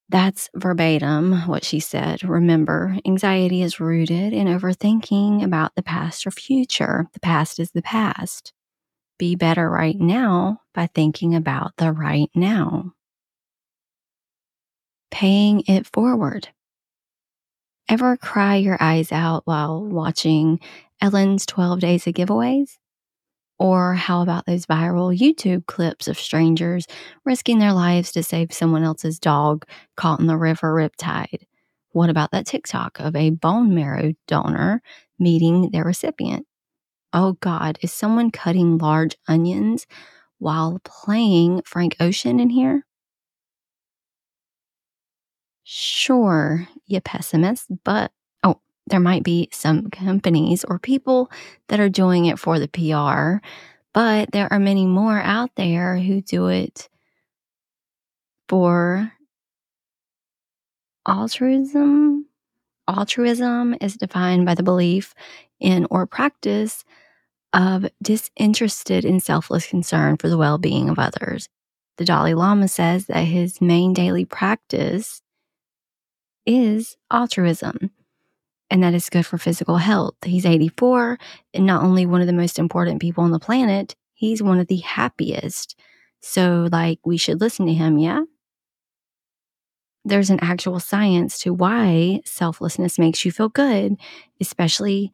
That's 0.09 0.49
verbatim 0.55 1.47
what 1.47 1.63
she 1.63 1.79
said. 1.79 2.23
Remember, 2.23 2.97
anxiety 3.05 3.61
is 3.61 3.79
rooted 3.79 4.33
in 4.33 4.47
overthinking 4.47 5.43
about 5.43 5.75
the 5.75 5.83
past 5.83 6.25
or 6.25 6.31
future. 6.31 7.07
The 7.13 7.19
past 7.19 7.59
is 7.59 7.71
the 7.71 7.83
past. 7.83 8.53
Be 9.19 9.35
better 9.35 9.69
right 9.69 9.99
now 9.99 10.61
by 10.73 10.87
thinking 10.87 11.35
about 11.35 11.77
the 11.77 11.91
right 11.91 12.31
now. 12.33 12.93
Paying 15.11 15.61
it 15.67 15.85
forward. 15.85 16.49
Ever 17.87 18.17
cry 18.17 18.55
your 18.55 18.77
eyes 18.79 19.11
out 19.11 19.45
while 19.45 19.83
watching 19.83 20.59
Ellen's 21.01 21.45
12 21.45 21.79
Days 21.79 22.07
of 22.07 22.15
Giveaways? 22.15 22.77
Or 23.59 23.95
how 23.95 24.21
about 24.21 24.45
those 24.45 24.65
viral 24.67 25.17
YouTube 25.17 25.65
clips 25.67 26.07
of 26.07 26.19
strangers 26.19 26.87
risking 27.25 27.59
their 27.59 27.73
lives 27.73 28.11
to 28.13 28.23
save 28.23 28.53
someone 28.53 28.83
else's 28.83 29.19
dog 29.19 29.65
caught 29.97 30.19
in 30.19 30.27
the 30.27 30.37
river 30.37 30.73
riptide? 30.73 31.43
What 31.91 32.09
about 32.09 32.31
that 32.31 32.47
TikTok 32.47 32.99
of 32.99 33.15
a 33.15 33.31
bone 33.31 33.75
marrow 33.75 34.13
donor 34.27 34.81
meeting 35.19 35.71
their 35.71 35.85
recipient? 35.85 36.47
Oh 37.13 37.33
God, 37.33 37.77
is 37.81 37.91
someone 37.91 38.31
cutting 38.31 38.77
large 38.77 39.15
onions 39.27 39.87
while 40.39 40.79
playing 40.83 41.61
Frank 41.63 41.95
Ocean 41.99 42.39
in 42.39 42.49
here? 42.49 42.85
Sure, 45.63 46.67
you 46.87 46.99
pessimist, 47.01 47.67
but 47.83 48.11
oh, 48.43 48.59
there 48.87 48.99
might 48.99 49.23
be 49.23 49.49
some 49.51 49.89
companies 49.91 50.63
or 50.65 50.79
people 50.79 51.31
that 51.67 51.79
are 51.79 51.89
doing 51.89 52.25
it 52.25 52.39
for 52.39 52.57
the 52.59 52.67
PR, 52.67 53.45
but 53.93 54.31
there 54.31 54.51
are 54.51 54.59
many 54.59 54.85
more 54.85 55.19
out 55.19 55.51
there 55.55 55.97
who 55.97 56.21
do 56.21 56.47
it 56.47 56.89
for 58.47 59.11
altruism. 61.05 62.28
Altruism 62.89 63.75
is 63.81 63.95
defined 63.95 64.45
by 64.45 64.55
the 64.55 64.63
belief 64.63 65.13
in 65.59 65.85
or 65.91 66.07
practice 66.07 66.83
of 67.53 67.87
disinterested 68.01 69.05
and 69.05 69.21
selfless 69.21 69.67
concern 69.67 70.17
for 70.17 70.27
the 70.29 70.37
well 70.37 70.57
being 70.57 70.89
of 70.89 70.99
others. 70.99 71.49
The 71.97 72.05
Dalai 72.05 72.33
Lama 72.33 72.67
says 72.67 73.05
that 73.07 73.25
his 73.25 73.61
main 73.61 73.93
daily 73.93 74.25
practice 74.25 75.21
is 76.45 76.97
altruism, 77.11 77.91
and 78.69 78.81
that 78.83 78.93
is 78.93 79.09
good 79.09 79.25
for 79.25 79.37
physical 79.37 79.77
health. 79.77 80.15
He's 80.23 80.45
84 80.45 81.19
and 81.53 81.65
not 81.65 81.83
only 81.83 82.05
one 82.05 82.21
of 82.21 82.27
the 82.27 82.33
most 82.33 82.57
important 82.57 83.01
people 83.01 83.23
on 83.23 83.31
the 83.31 83.39
planet, 83.39 83.95
he's 84.13 84.41
one 84.41 84.59
of 84.59 84.67
the 84.67 84.77
happiest. 84.77 85.77
So, 86.21 86.67
like, 86.71 86.99
we 87.05 87.17
should 87.17 87.39
listen 87.39 87.65
to 87.67 87.73
him, 87.73 87.97
yeah? 87.97 88.23
There's 90.05 90.29
an 90.29 90.39
actual 90.41 90.79
science 90.79 91.39
to 91.39 91.53
why 91.53 92.21
selflessness 92.25 92.97
makes 92.97 93.25
you 93.25 93.31
feel 93.31 93.49
good, 93.49 93.97
especially 94.39 95.11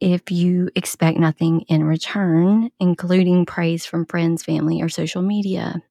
if 0.00 0.30
you 0.30 0.70
expect 0.76 1.18
nothing 1.18 1.62
in 1.62 1.84
return, 1.84 2.70
including 2.80 3.46
praise 3.46 3.86
from 3.86 4.06
friends, 4.06 4.44
family, 4.44 4.82
or 4.82 4.88
social 4.88 5.22
media. 5.22 5.82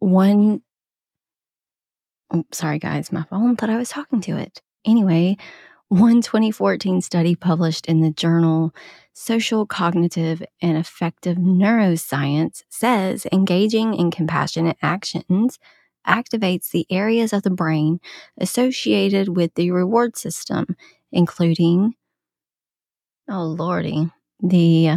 One 0.00 0.62
Oh, 2.32 2.44
sorry, 2.52 2.78
guys, 2.78 3.12
my 3.12 3.22
phone 3.24 3.56
thought 3.56 3.70
I 3.70 3.76
was 3.76 3.90
talking 3.90 4.20
to 4.22 4.36
it. 4.36 4.60
Anyway, 4.84 5.36
one 5.88 6.22
2014 6.22 7.00
study 7.00 7.34
published 7.36 7.86
in 7.86 8.00
the 8.00 8.10
journal 8.10 8.74
Social 9.14 9.64
Cognitive 9.64 10.42
and 10.60 10.76
Affective 10.76 11.36
Neuroscience 11.38 12.64
says 12.68 13.26
engaging 13.32 13.94
in 13.94 14.10
compassionate 14.10 14.76
actions 14.82 15.58
activates 16.06 16.70
the 16.70 16.86
areas 16.90 17.32
of 17.32 17.44
the 17.44 17.50
brain 17.50 18.00
associated 18.38 19.28
with 19.36 19.54
the 19.54 19.70
reward 19.70 20.16
system, 20.16 20.76
including, 21.12 21.94
oh 23.30 23.44
lordy, 23.44 24.10
the, 24.40 24.96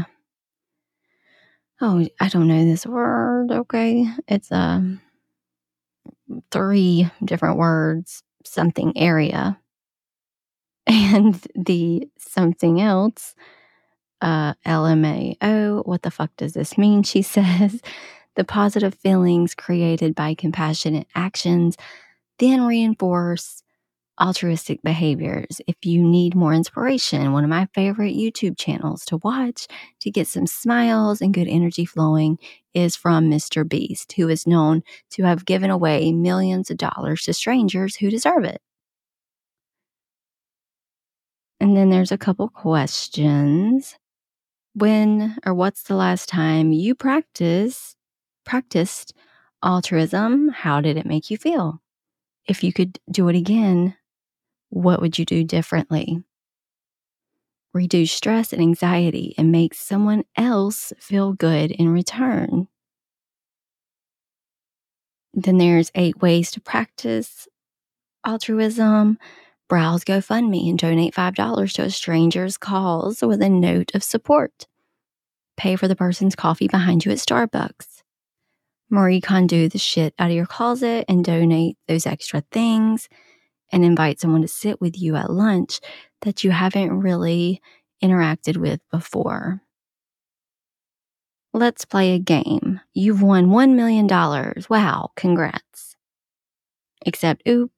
oh, 1.80 2.08
I 2.20 2.28
don't 2.30 2.48
know 2.48 2.66
this 2.66 2.86
word. 2.88 3.52
Okay. 3.52 4.08
It's 4.28 4.52
a, 4.52 4.56
um, 4.56 5.02
three 6.52 7.10
different 7.24 7.58
words, 7.58 8.24
something 8.44 8.98
area. 8.98 9.60
And 10.90 11.36
the 11.54 12.10
something 12.18 12.80
else, 12.80 13.36
uh, 14.22 14.54
LMAO, 14.66 15.86
what 15.86 16.02
the 16.02 16.12
fuck 16.12 16.32
does 16.38 16.54
this 16.54 16.78
mean? 16.78 17.04
She 17.04 17.22
says 17.24 17.82
the 18.36 18.44
positive 18.44 18.96
feelings 18.96 19.56
created 19.56 20.16
by 20.16 20.36
compassionate 20.36 21.08
actions 21.16 21.78
then 22.40 22.66
reinforce 22.66 23.64
altruistic 24.20 24.82
behaviors. 24.84 25.62
If 25.68 25.76
you 25.84 26.04
need 26.04 26.36
more 26.36 26.54
inspiration, 26.54 27.34
one 27.34 27.44
of 27.44 27.50
my 27.50 27.68
favorite 27.74 28.16
YouTube 28.16 28.58
channels 28.58 29.06
to 29.06 29.18
watch 29.18 29.68
to 30.02 30.12
get 30.12 30.28
some 30.28 30.48
smiles 30.48 31.22
and 31.22 31.34
good 31.34 31.48
energy 31.48 31.86
flowing 31.86 32.40
is 32.74 32.96
from 32.96 33.30
Mr. 33.30 33.68
Beast, 33.68 34.14
who 34.14 34.28
is 34.28 34.48
known 34.48 34.82
to 35.12 35.24
have 35.24 35.46
given 35.46 35.70
away 35.70 36.12
millions 36.14 36.72
of 36.72 36.78
dollars 36.78 37.24
to 37.24 37.34
strangers 37.34 37.96
who 37.96 38.10
deserve 38.10 38.44
it. 38.44 38.62
And 41.60 41.76
then 41.76 41.90
there's 41.90 42.12
a 42.12 42.18
couple 42.18 42.50
questions. 42.50 43.96
When 44.78 45.36
or 45.44 45.56
what's 45.56 45.82
the 45.82 45.96
last 45.96 46.30
time 46.30 46.72
you 46.72 46.94
practice 46.94 47.96
practiced 48.46 49.12
altruism? 49.64 50.50
How 50.50 50.82
did 50.82 50.98
it 50.98 51.06
make 51.08 51.32
you 51.32 51.38
feel? 51.38 51.82
If 52.48 52.64
you 52.64 52.72
could 52.72 53.00
do 53.10 53.28
it 53.28 53.36
again, 53.36 53.96
what 54.70 55.02
would 55.02 55.18
you 55.18 55.26
do 55.26 55.44
differently? 55.44 56.24
Reduce 57.74 58.12
stress 58.12 58.54
and 58.54 58.62
anxiety 58.62 59.34
and 59.36 59.52
make 59.52 59.74
someone 59.74 60.26
else 60.36 60.94
feel 61.00 61.34
good 61.34 61.72
in 61.72 61.90
return. 61.90 62.68
Then 65.34 65.58
there's 65.58 65.92
eight 65.96 66.22
ways 66.22 66.52
to 66.52 66.62
practice 66.62 67.48
altruism. 68.24 69.18
Browse 69.68 70.04
GoFundMe 70.06 70.70
and 70.70 70.80
donate 70.80 71.14
$5 71.14 71.74
to 71.74 71.84
a 71.84 71.90
stranger's 71.90 72.58
cause 72.58 73.22
with 73.22 73.42
a 73.42 73.50
note 73.50 73.94
of 73.94 74.04
support. 74.04 74.68
Pay 75.58 75.76
for 75.76 75.88
the 75.88 75.96
person's 75.96 76.36
coffee 76.36 76.68
behind 76.68 77.04
you 77.04 77.12
at 77.12 77.18
Starbucks. 77.18 78.04
Marie 78.90 79.20
Kondo 79.20 79.68
the 79.68 79.78
shit 79.78 80.14
out 80.18 80.30
of 80.30 80.36
your 80.36 80.46
closet 80.46 81.04
and 81.10 81.26
donate 81.26 81.78
those 81.88 82.06
extra 82.06 82.42
things 82.52 83.10
and 83.72 83.84
invite 83.84 84.20
someone 84.20 84.42
to 84.42 84.48
sit 84.48 84.80
with 84.80 84.98
you 84.98 85.16
at 85.16 85.30
lunch 85.30 85.82
that 86.22 86.44
you 86.44 86.52
haven't 86.52 87.02
really 87.02 87.62
interacted 88.02 88.58
with 88.58 88.80
before. 88.92 89.62
Let's 91.54 91.86
play 91.86 92.14
a 92.14 92.20
game. 92.20 92.80
You've 92.94 93.22
won 93.22 93.48
$1 93.48 93.74
million. 93.74 94.08
Wow, 94.70 95.12
congrats. 95.16 95.96
Except, 97.06 97.42
oop, 97.48 97.72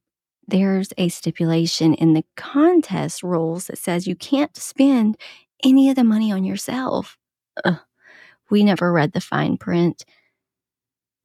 there's 0.50 0.90
a 0.98 1.10
stipulation 1.10 1.94
in 1.94 2.14
the 2.14 2.26
contest 2.36 3.24
rules 3.24 3.68
that 3.68 3.78
says 3.78 4.08
you 4.08 4.16
can't 4.16 4.56
spend 4.56 5.18
any 5.64 5.90
of 5.90 5.96
the 5.96 6.04
money 6.04 6.32
on 6.32 6.44
yourself. 6.44 7.18
Ugh, 7.66 7.80
we 8.50 8.64
never 8.64 8.92
read 8.92 9.14
the 9.14 9.22
fine 9.22 9.58
print. 9.58 10.06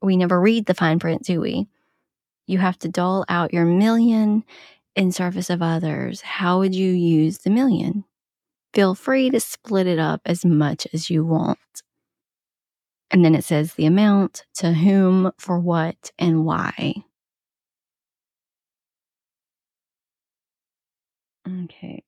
We 0.03 0.17
never 0.17 0.41
read 0.41 0.67
the 0.67 0.75
fine 0.75 0.99
print, 0.99 1.23
do 1.23 1.41
we? 1.41 1.69
You 2.47 2.59
have 2.59 2.79
to 2.81 2.89
dole 2.89 3.25
out 3.29 3.55
your 3.55 3.65
million 3.65 4.45
in 4.97 5.13
service 5.13 5.51
of 5.51 5.63
others. 5.63 6.21
How 6.21 6.59
would 6.59 6.75
you 6.75 6.91
use 6.91 7.39
the 7.39 7.51
million? 7.51 8.05
Feel 8.75 8.95
free 8.95 9.31
to 9.31 9.41
split 9.41 9.87
it 9.87 9.99
up 9.99 10.21
as 10.27 10.45
much 10.45 10.87
as 10.93 11.09
you 11.09 11.25
want. 11.25 11.59
And 13.11 13.25
then 13.25 13.35
it 13.35 13.45
says 13.45 13.75
the 13.75 13.87
amount, 13.87 14.45
to 14.55 14.73
whom, 14.73 15.31
for 15.39 15.59
what, 15.59 16.11
and 16.19 16.45
why. 16.45 16.95
Okay. 21.47 22.03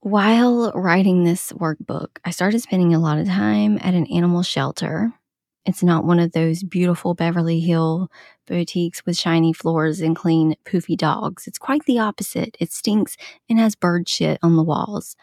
While 0.00 0.72
writing 0.72 1.24
this 1.24 1.52
workbook, 1.52 2.18
I 2.24 2.30
started 2.30 2.60
spending 2.60 2.94
a 2.94 2.98
lot 2.98 3.18
of 3.18 3.26
time 3.26 3.78
at 3.82 3.94
an 3.94 4.06
animal 4.06 4.42
shelter. 4.42 5.12
It's 5.64 5.82
not 5.82 6.04
one 6.04 6.20
of 6.20 6.30
those 6.32 6.62
beautiful 6.62 7.14
Beverly 7.14 7.58
Hill 7.58 8.08
boutiques 8.46 9.04
with 9.04 9.18
shiny 9.18 9.52
floors 9.52 10.00
and 10.00 10.14
clean, 10.14 10.54
poofy 10.64 10.96
dogs. 10.96 11.48
It's 11.48 11.58
quite 11.58 11.84
the 11.86 11.98
opposite. 11.98 12.56
It 12.60 12.70
stinks 12.72 13.16
and 13.50 13.58
has 13.58 13.74
bird 13.74 14.08
shit 14.08 14.38
on 14.42 14.54
the 14.54 14.62
walls. 14.62 15.16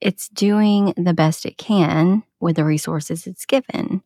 It's 0.00 0.28
doing 0.28 0.92
the 0.98 1.14
best 1.14 1.46
it 1.46 1.56
can 1.56 2.22
with 2.40 2.56
the 2.56 2.64
resources 2.64 3.26
it's 3.26 3.46
given. 3.46 4.02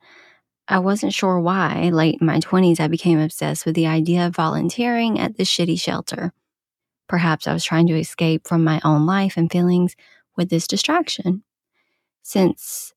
I 0.68 0.80
wasn't 0.80 1.14
sure 1.14 1.40
why, 1.40 1.88
late 1.90 2.18
in 2.20 2.26
my 2.26 2.40
20s, 2.40 2.78
I 2.78 2.88
became 2.88 3.18
obsessed 3.18 3.64
with 3.64 3.74
the 3.74 3.86
idea 3.86 4.26
of 4.26 4.36
volunteering 4.36 5.18
at 5.18 5.36
this 5.36 5.48
shitty 5.48 5.80
shelter. 5.80 6.32
Perhaps 7.08 7.46
I 7.46 7.54
was 7.54 7.64
trying 7.64 7.86
to 7.86 7.98
escape 7.98 8.46
from 8.46 8.64
my 8.64 8.80
own 8.84 9.06
life 9.06 9.38
and 9.38 9.50
feelings 9.50 9.96
with 10.36 10.50
this 10.50 10.66
distraction. 10.66 11.42
Since 12.22 12.92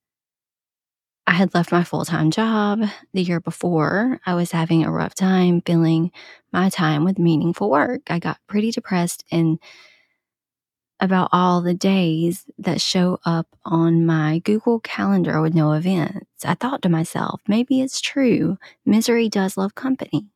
I 1.25 1.31
had 1.31 1.53
left 1.53 1.71
my 1.71 1.85
full 1.85 2.03
time 2.03 2.29
job 2.29 2.83
the 3.13 3.23
year 3.23 3.39
before, 3.39 4.19
I 4.25 4.33
was 4.33 4.51
having 4.51 4.83
a 4.83 4.91
rough 4.91 5.15
time 5.15 5.61
filling 5.65 6.11
my 6.51 6.69
time 6.69 7.05
with 7.05 7.17
meaningful 7.17 7.69
work. 7.69 8.01
I 8.09 8.19
got 8.19 8.39
pretty 8.47 8.71
depressed 8.71 9.23
and 9.31 9.59
about 11.01 11.29
all 11.31 11.61
the 11.61 11.73
days 11.73 12.45
that 12.59 12.79
show 12.79 13.19
up 13.25 13.47
on 13.65 14.05
my 14.05 14.39
Google 14.39 14.79
Calendar 14.79 15.41
with 15.41 15.55
no 15.55 15.73
events. 15.73 16.45
I 16.45 16.53
thought 16.53 16.83
to 16.83 16.89
myself, 16.89 17.41
maybe 17.47 17.81
it's 17.81 17.99
true. 17.99 18.57
Misery 18.85 19.27
does 19.27 19.57
love 19.57 19.73
company. 19.75 20.27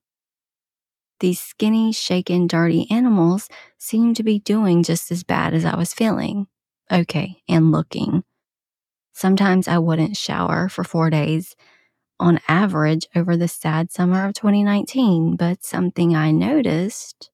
These 1.19 1.39
skinny, 1.39 1.93
shaken, 1.93 2.47
dirty 2.47 2.87
animals 2.91 3.47
seemed 3.77 4.17
to 4.17 4.23
be 4.23 4.39
doing 4.39 4.83
just 4.83 5.11
as 5.11 5.23
bad 5.23 5.53
as 5.53 5.63
I 5.63 5.77
was 5.77 5.93
feeling. 5.93 6.47
Okay, 6.91 7.37
and 7.47 7.71
looking. 7.71 8.23
Sometimes 9.13 9.67
I 9.67 9.77
wouldn't 9.77 10.17
shower 10.17 10.67
for 10.67 10.83
four 10.83 11.09
days 11.09 11.55
on 12.19 12.39
average 12.47 13.07
over 13.15 13.37
the 13.37 13.47
sad 13.47 13.91
summer 13.91 14.25
of 14.25 14.33
2019, 14.33 15.35
but 15.35 15.63
something 15.63 16.15
I 16.15 16.31
noticed 16.31 17.29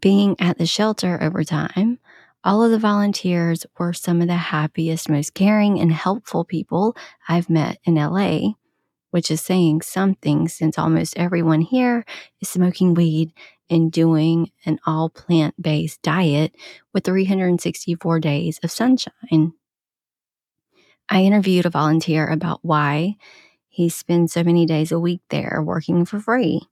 being 0.00 0.36
at 0.38 0.58
the 0.58 0.66
shelter 0.66 1.22
over 1.22 1.44
time, 1.44 1.98
all 2.42 2.62
of 2.62 2.70
the 2.70 2.78
volunteers 2.78 3.64
were 3.78 3.92
some 3.92 4.20
of 4.20 4.28
the 4.28 4.34
happiest, 4.34 5.08
most 5.08 5.34
caring, 5.34 5.80
and 5.80 5.92
helpful 5.92 6.44
people 6.44 6.96
I've 7.28 7.48
met 7.48 7.78
in 7.84 7.94
LA 7.94 8.54
which 9.14 9.30
is 9.30 9.40
saying 9.40 9.80
something 9.80 10.48
since 10.48 10.76
almost 10.76 11.16
everyone 11.16 11.60
here 11.60 12.04
is 12.40 12.48
smoking 12.48 12.94
weed 12.94 13.32
and 13.70 13.92
doing 13.92 14.50
an 14.66 14.76
all 14.86 15.08
plant 15.08 15.54
based 15.62 16.02
diet 16.02 16.52
with 16.92 17.04
364 17.04 18.18
days 18.18 18.58
of 18.64 18.72
sunshine. 18.72 19.52
I 21.08 21.22
interviewed 21.22 21.64
a 21.64 21.70
volunteer 21.70 22.26
about 22.26 22.58
why 22.62 23.14
he 23.68 23.88
spends 23.88 24.32
so 24.32 24.42
many 24.42 24.66
days 24.66 24.90
a 24.90 24.98
week 24.98 25.20
there 25.30 25.62
working 25.64 26.04
for 26.04 26.18
free. 26.18 26.62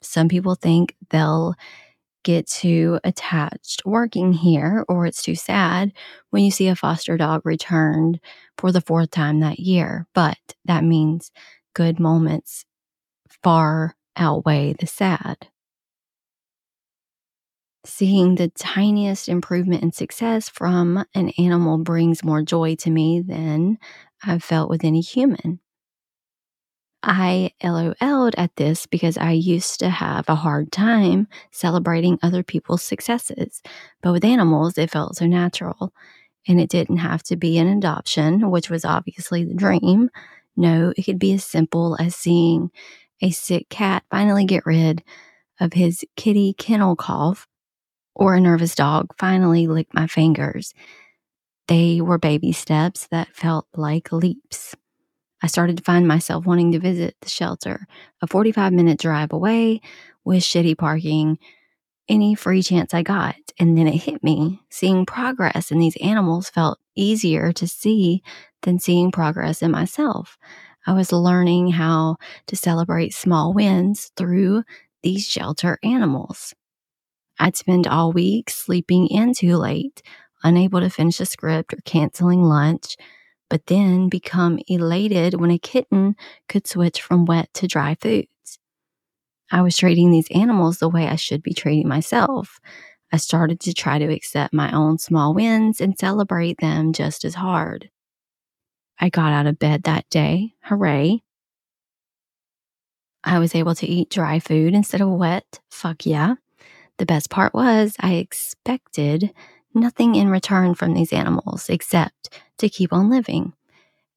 Some 0.00 0.26
people 0.26 0.56
think 0.56 0.96
they'll 1.10 1.54
get 2.24 2.48
too 2.48 3.00
attached 3.04 3.82
working 3.86 4.32
here 4.32 4.84
or 4.88 5.06
it's 5.06 5.22
too 5.22 5.36
sad 5.36 5.92
when 6.30 6.44
you 6.44 6.50
see 6.50 6.68
a 6.68 6.76
foster 6.76 7.16
dog 7.16 7.42
returned 7.44 8.20
for 8.58 8.72
the 8.72 8.80
fourth 8.82 9.10
time 9.12 9.40
that 9.40 9.60
year. 9.60 10.06
But 10.14 10.38
that 10.66 10.84
means 10.84 11.32
good 11.74 12.00
moments 12.00 12.64
far 13.42 13.96
outweigh 14.16 14.74
the 14.74 14.86
sad. 14.86 15.48
Seeing 17.86 18.34
the 18.34 18.48
tiniest 18.50 19.28
improvement 19.28 19.82
in 19.82 19.92
success 19.92 20.48
from 20.50 21.04
an 21.14 21.30
animal 21.38 21.78
brings 21.78 22.24
more 22.24 22.42
joy 22.42 22.74
to 22.76 22.90
me 22.90 23.20
than 23.20 23.78
I've 24.22 24.42
felt 24.44 24.68
with 24.70 24.84
any 24.84 25.00
human. 25.02 25.60
I 27.06 27.52
LOL'd 27.62 28.34
at 28.36 28.56
this 28.56 28.86
because 28.86 29.18
I 29.18 29.32
used 29.32 29.78
to 29.80 29.90
have 29.90 30.28
a 30.28 30.34
hard 30.34 30.72
time 30.72 31.28
celebrating 31.50 32.18
other 32.22 32.42
people's 32.42 32.82
successes. 32.82 33.62
But 34.02 34.12
with 34.12 34.24
animals, 34.24 34.78
it 34.78 34.90
felt 34.90 35.16
so 35.16 35.26
natural. 35.26 35.92
And 36.48 36.60
it 36.60 36.70
didn't 36.70 36.98
have 36.98 37.22
to 37.24 37.36
be 37.36 37.58
an 37.58 37.68
adoption, 37.68 38.50
which 38.50 38.70
was 38.70 38.84
obviously 38.84 39.44
the 39.44 39.54
dream. 39.54 40.10
No, 40.56 40.92
it 40.96 41.02
could 41.02 41.18
be 41.18 41.34
as 41.34 41.44
simple 41.44 41.96
as 42.00 42.16
seeing 42.16 42.70
a 43.20 43.30
sick 43.30 43.68
cat 43.68 44.02
finally 44.10 44.44
get 44.44 44.66
rid 44.66 45.02
of 45.60 45.74
his 45.74 46.04
kitty 46.16 46.54
kennel 46.54 46.96
cough 46.96 47.46
or 48.14 48.34
a 48.34 48.40
nervous 48.40 48.74
dog 48.74 49.14
finally 49.18 49.66
lick 49.66 49.92
my 49.92 50.06
fingers. 50.06 50.74
They 51.68 52.00
were 52.00 52.18
baby 52.18 52.52
steps 52.52 53.06
that 53.08 53.34
felt 53.34 53.66
like 53.74 54.12
leaps. 54.12 54.74
I 55.44 55.46
started 55.46 55.76
to 55.76 55.82
find 55.82 56.08
myself 56.08 56.46
wanting 56.46 56.72
to 56.72 56.78
visit 56.78 57.16
the 57.20 57.28
shelter, 57.28 57.86
a 58.22 58.26
45 58.26 58.72
minute 58.72 58.98
drive 58.98 59.30
away 59.30 59.82
with 60.24 60.42
shitty 60.42 60.78
parking, 60.78 61.38
any 62.08 62.34
free 62.34 62.62
chance 62.62 62.94
I 62.94 63.02
got. 63.02 63.34
And 63.58 63.76
then 63.76 63.86
it 63.86 64.02
hit 64.02 64.24
me. 64.24 64.62
Seeing 64.70 65.04
progress 65.04 65.70
in 65.70 65.80
these 65.80 65.98
animals 65.98 66.48
felt 66.48 66.78
easier 66.94 67.52
to 67.52 67.68
see 67.68 68.22
than 68.62 68.78
seeing 68.78 69.12
progress 69.12 69.60
in 69.60 69.70
myself. 69.70 70.38
I 70.86 70.94
was 70.94 71.12
learning 71.12 71.72
how 71.72 72.16
to 72.46 72.56
celebrate 72.56 73.12
small 73.12 73.52
wins 73.52 74.12
through 74.16 74.62
these 75.02 75.28
shelter 75.28 75.78
animals. 75.82 76.54
I'd 77.38 77.54
spend 77.54 77.86
all 77.86 78.12
week 78.12 78.48
sleeping 78.48 79.08
in 79.08 79.34
too 79.34 79.58
late, 79.58 80.00
unable 80.42 80.80
to 80.80 80.88
finish 80.88 81.20
a 81.20 81.26
script 81.26 81.74
or 81.74 81.82
canceling 81.84 82.44
lunch, 82.44 82.96
but 83.48 83.66
then 83.66 84.08
become 84.08 84.58
elated 84.68 85.40
when 85.40 85.50
a 85.50 85.58
kitten 85.58 86.16
could 86.48 86.66
switch 86.66 87.00
from 87.00 87.24
wet 87.24 87.52
to 87.54 87.66
dry 87.66 87.94
foods. 88.00 88.58
I 89.50 89.62
was 89.62 89.76
treating 89.76 90.10
these 90.10 90.30
animals 90.34 90.78
the 90.78 90.88
way 90.88 91.06
I 91.06 91.16
should 91.16 91.42
be 91.42 91.54
treating 91.54 91.88
myself. 91.88 92.58
I 93.12 93.18
started 93.18 93.60
to 93.60 93.74
try 93.74 93.98
to 93.98 94.12
accept 94.12 94.52
my 94.52 94.72
own 94.72 94.98
small 94.98 95.34
wins 95.34 95.80
and 95.80 95.98
celebrate 95.98 96.58
them 96.58 96.92
just 96.92 97.24
as 97.24 97.34
hard. 97.34 97.90
I 98.98 99.08
got 99.08 99.32
out 99.32 99.46
of 99.46 99.58
bed 99.58 99.84
that 99.84 100.08
day. 100.10 100.54
Hooray. 100.64 101.22
I 103.22 103.38
was 103.38 103.54
able 103.54 103.74
to 103.76 103.86
eat 103.86 104.10
dry 104.10 104.38
food 104.38 104.74
instead 104.74 105.00
of 105.00 105.08
wet. 105.08 105.60
Fuck 105.70 106.06
yeah. 106.06 106.34
The 106.98 107.06
best 107.06 107.30
part 107.30 107.54
was 107.54 107.96
I 108.00 108.14
expected 108.14 109.32
nothing 109.74 110.14
in 110.14 110.28
return 110.28 110.74
from 110.74 110.94
these 110.94 111.12
animals 111.12 111.68
except 111.68 112.38
to 112.58 112.68
keep 112.68 112.92
on 112.92 113.10
living. 113.10 113.52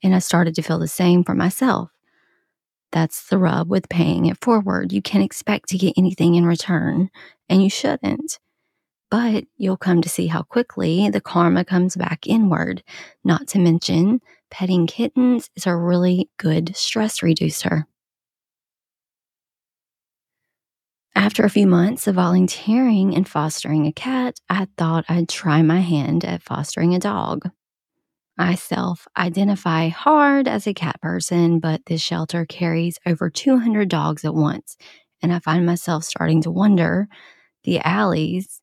And 0.04 0.16
I 0.16 0.20
started 0.20 0.56
to 0.56 0.62
feel 0.62 0.80
the 0.80 0.88
same 0.88 1.24
for 1.24 1.34
myself. 1.34 1.90
That's 2.92 3.28
the 3.28 3.38
rub 3.38 3.70
with 3.70 3.90
paying 3.90 4.28
it 4.28 4.38
forward. 4.40 4.94
You 4.94 5.02
can't 5.02 5.24
expect 5.24 5.70
to 5.70 5.78
get 5.78 5.94
anything 5.98 6.36
in 6.36 6.46
return, 6.46 7.10
and 7.50 7.64
you 7.64 7.70
shouldn't. 7.70 8.40
But 9.10 9.46
you'll 9.58 9.78
come 9.78 10.02
to 10.02 10.10
see 10.10 10.28
how 10.28 10.44
quickly 10.44 11.10
the 11.10 11.22
karma 11.22 11.64
comes 11.66 11.96
back 11.96 12.28
inward. 12.28 12.84
Not 13.24 13.48
to 13.50 13.60
mention, 13.60 14.22
petting 14.50 14.88
kittens 14.88 15.50
is 15.56 15.66
a 15.66 15.76
really 15.76 16.30
good 16.38 16.76
stress 16.76 17.24
reducer. 17.24 17.88
After 21.28 21.44
a 21.44 21.50
few 21.50 21.68
months 21.68 22.08
of 22.08 22.16
volunteering 22.16 23.14
and 23.14 23.28
fostering 23.28 23.86
a 23.86 23.92
cat, 23.92 24.40
I 24.50 24.70
thought 24.78 25.04
I'd 25.10 25.28
try 25.28 25.62
my 25.62 25.82
hand 25.82 26.24
at 26.24 26.42
fostering 26.42 26.96
a 26.96 27.00
dog. 27.00 27.50
I 28.38 28.56
self 28.56 29.10
identify 29.18 29.90
hard 29.90 30.48
as 30.48 30.66
a 30.66 30.74
cat 30.74 31.02
person, 31.02 31.60
but 31.60 31.86
this 31.88 32.00
shelter 32.00 32.46
carries 32.46 32.98
over 33.06 33.30
200 33.30 33.90
dogs 33.90 34.24
at 34.24 34.36
once, 34.36 34.78
and 35.22 35.34
I 35.34 35.40
find 35.40 35.66
myself 35.66 36.06
starting 36.06 36.42
to 36.44 36.50
wonder 36.50 37.10
the 37.66 37.80
alleys 37.80 38.62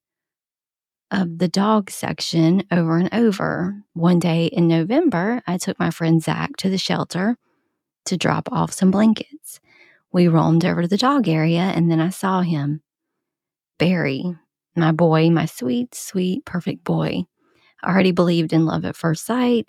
of 1.11 1.37
the 1.37 1.49
dog 1.49 1.91
section 1.91 2.63
over 2.71 2.97
and 2.97 3.13
over. 3.13 3.83
One 3.93 4.19
day 4.19 4.47
in 4.47 4.69
November, 4.69 5.43
I 5.47 5.59
took 5.59 5.79
my 5.79 5.91
friend 5.91 6.23
Zach 6.23 6.57
to 6.57 6.71
the 6.71 6.79
shelter 6.79 7.37
to 8.07 8.17
drop 8.17 8.49
off 8.51 8.73
some 8.73 8.91
blankets. 8.91 9.61
We 10.15 10.29
roamed 10.29 10.65
over 10.65 10.81
to 10.83 10.87
the 10.87 10.97
dog 10.97 11.27
area 11.27 11.73
and 11.75 11.91
then 11.91 12.01
I 12.01 12.11
saw 12.11 12.43
him. 12.43 12.83
Barry, 13.81 14.23
my 14.77 14.93
boy, 14.93 15.29
my 15.31 15.47
sweet, 15.47 15.93
sweet, 15.93 16.45
perfect 16.45 16.85
boy. 16.85 17.25
I 17.83 17.91
already 17.91 18.13
believed 18.13 18.53
in 18.53 18.65
love 18.65 18.85
at 18.85 18.95
first 18.95 19.27
sight 19.27 19.69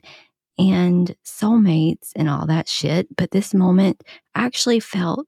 and 0.59 1.15
soulmates 1.25 2.11
and 2.15 2.29
all 2.29 2.45
that 2.45 2.69
shit, 2.69 3.07
but 3.17 3.31
this 3.31 3.55
moment 3.55 4.03
actually 4.35 4.79
felt 4.79 5.25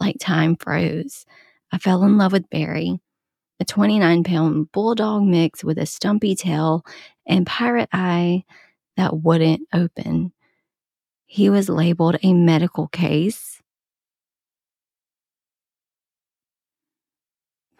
like 0.00 0.16
time 0.18 0.56
froze. 0.56 1.26
I 1.70 1.76
fell 1.76 2.02
in 2.02 2.16
love 2.16 2.32
with 2.32 2.48
Barry 2.48 2.98
a 3.60 3.66
29 3.66 4.24
pound 4.24 4.72
bulldog 4.72 5.24
mix 5.24 5.62
with 5.62 5.76
a 5.76 5.84
stumpy 5.84 6.34
tail 6.34 6.86
and 7.26 7.46
pirate 7.46 7.90
eye 7.92 8.44
that 8.96 9.18
wouldn't 9.18 9.68
open. 9.74 10.32
He 11.26 11.50
was 11.50 11.68
labeled 11.68 12.16
a 12.22 12.32
medical 12.32 12.88
case 12.88 13.53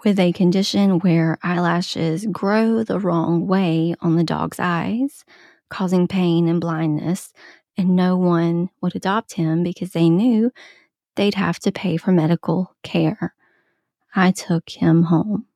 with 0.05 0.19
a 0.21 0.33
condition 0.33 0.99
where 1.01 1.39
eyelashes 1.43 2.27
grow 2.27 2.85
the 2.85 2.99
wrong 3.01 3.47
way 3.47 3.95
on 4.01 4.17
the 4.17 4.25
dog's 4.25 4.61
eyes, 4.61 5.25
causing 5.71 6.07
pain 6.09 6.49
and 6.49 6.61
blindness, 6.61 7.33
and 7.77 7.97
no 7.97 8.17
one 8.17 8.71
would 8.81 8.95
adopt 8.97 9.35
him 9.35 9.63
because 9.63 9.91
they 9.93 10.09
knew 10.09 10.53
they'd 11.17 11.35
have 11.35 11.59
to 11.61 11.73
pay 11.73 11.97
for 11.97 12.13
medical 12.13 12.75
care. 12.83 13.35
I 14.15 14.33
took 14.33 14.71
him 14.71 15.05
home. 15.05 15.47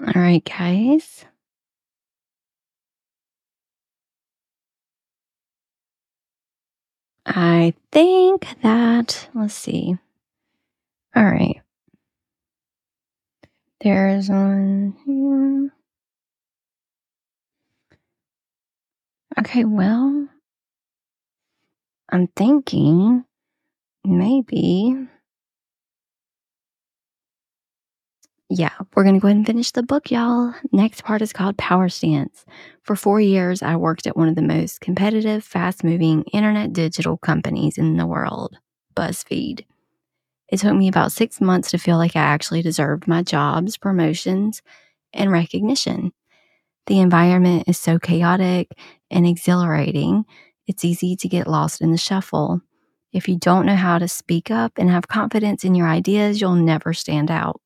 All 0.00 0.12
right, 0.20 0.44
guys. 0.44 1.24
I 7.30 7.74
think 7.92 8.46
that, 8.62 9.28
let's 9.34 9.52
see. 9.52 9.98
All 11.14 11.24
right. 11.24 11.60
There's 13.82 14.30
one 14.30 14.96
here. 15.04 15.70
Okay, 19.38 19.64
well, 19.64 20.28
I'm 22.10 22.28
thinking 22.28 23.24
maybe 24.04 25.06
yeah, 28.50 28.72
we're 28.94 29.02
going 29.02 29.14
to 29.14 29.20
go 29.20 29.28
ahead 29.28 29.36
and 29.36 29.46
finish 29.46 29.72
the 29.72 29.82
book, 29.82 30.10
y'all. 30.10 30.54
Next 30.72 31.04
part 31.04 31.20
is 31.20 31.34
called 31.34 31.58
Power 31.58 31.88
Stance. 31.90 32.46
For 32.82 32.96
four 32.96 33.20
years, 33.20 33.62
I 33.62 33.76
worked 33.76 34.06
at 34.06 34.16
one 34.16 34.28
of 34.28 34.36
the 34.36 34.42
most 34.42 34.80
competitive, 34.80 35.44
fast 35.44 35.84
moving 35.84 36.22
internet 36.32 36.72
digital 36.72 37.18
companies 37.18 37.76
in 37.76 37.98
the 37.98 38.06
world, 38.06 38.56
BuzzFeed. 38.96 39.64
It 40.48 40.60
took 40.60 40.74
me 40.74 40.88
about 40.88 41.12
six 41.12 41.42
months 41.42 41.70
to 41.72 41.78
feel 41.78 41.98
like 41.98 42.16
I 42.16 42.20
actually 42.20 42.62
deserved 42.62 43.06
my 43.06 43.22
jobs, 43.22 43.76
promotions, 43.76 44.62
and 45.12 45.30
recognition. 45.30 46.12
The 46.86 47.00
environment 47.00 47.64
is 47.68 47.78
so 47.78 47.98
chaotic 47.98 48.68
and 49.10 49.26
exhilarating, 49.26 50.24
it's 50.66 50.84
easy 50.84 51.16
to 51.16 51.28
get 51.28 51.46
lost 51.46 51.80
in 51.80 51.92
the 51.92 51.98
shuffle. 51.98 52.60
If 53.12 53.28
you 53.28 53.38
don't 53.38 53.66
know 53.66 53.76
how 53.76 53.98
to 53.98 54.08
speak 54.08 54.50
up 54.50 54.72
and 54.76 54.90
have 54.90 55.08
confidence 55.08 55.64
in 55.64 55.74
your 55.74 55.88
ideas, 55.88 56.40
you'll 56.40 56.54
never 56.54 56.92
stand 56.92 57.30
out 57.30 57.60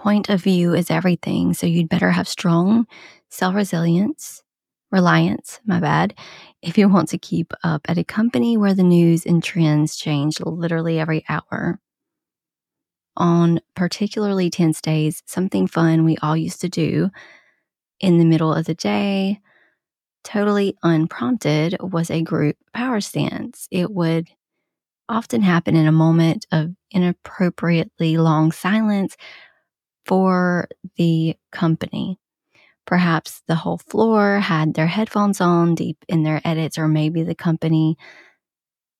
point 0.00 0.30
of 0.30 0.42
view 0.42 0.72
is 0.72 0.90
everything. 0.90 1.52
So 1.52 1.66
you'd 1.66 1.90
better 1.90 2.10
have 2.10 2.26
strong 2.26 2.86
self 3.28 3.54
resilience, 3.54 4.42
reliance, 4.90 5.60
my 5.66 5.78
bad, 5.78 6.14
if 6.62 6.78
you 6.78 6.88
want 6.88 7.10
to 7.10 7.18
keep 7.18 7.52
up 7.62 7.82
at 7.86 7.98
a 7.98 8.04
company 8.04 8.56
where 8.56 8.74
the 8.74 8.82
news 8.82 9.26
and 9.26 9.44
trends 9.44 9.96
change 9.96 10.40
literally 10.40 10.98
every 10.98 11.22
hour. 11.28 11.78
On 13.16 13.60
particularly 13.76 14.48
tense 14.48 14.80
days, 14.80 15.22
something 15.26 15.66
fun 15.66 16.04
we 16.04 16.16
all 16.22 16.36
used 16.36 16.62
to 16.62 16.70
do 16.70 17.10
in 18.00 18.16
the 18.16 18.24
middle 18.24 18.54
of 18.54 18.64
the 18.64 18.74
day, 18.74 19.40
totally 20.24 20.76
unprompted, 20.82 21.76
was 21.82 22.10
a 22.10 22.22
group 22.22 22.56
power 22.72 23.02
stance. 23.02 23.68
It 23.70 23.90
would 23.90 24.28
often 25.10 25.42
happen 25.42 25.76
in 25.76 25.86
a 25.86 25.92
moment 25.92 26.46
of 26.52 26.70
inappropriately 26.90 28.16
long 28.16 28.52
silence 28.52 29.16
for 30.10 30.66
the 30.96 31.36
company. 31.52 32.18
Perhaps 32.84 33.44
the 33.46 33.54
whole 33.54 33.78
floor 33.78 34.40
had 34.40 34.74
their 34.74 34.88
headphones 34.88 35.40
on 35.40 35.76
deep 35.76 36.04
in 36.08 36.24
their 36.24 36.40
edits, 36.44 36.78
or 36.78 36.88
maybe 36.88 37.22
the 37.22 37.36
company 37.36 37.96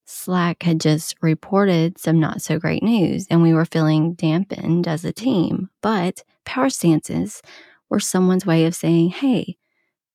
Slack 0.06 0.62
had 0.62 0.80
just 0.80 1.16
reported 1.20 1.98
some 1.98 2.20
not 2.20 2.42
so 2.42 2.60
great 2.60 2.84
news 2.84 3.26
and 3.28 3.42
we 3.42 3.52
were 3.52 3.64
feeling 3.64 4.14
dampened 4.14 4.86
as 4.86 5.04
a 5.04 5.12
team. 5.12 5.68
But 5.82 6.22
power 6.44 6.70
stances 6.70 7.42
were 7.88 7.98
someone's 7.98 8.46
way 8.46 8.64
of 8.66 8.76
saying, 8.76 9.10
hey, 9.10 9.56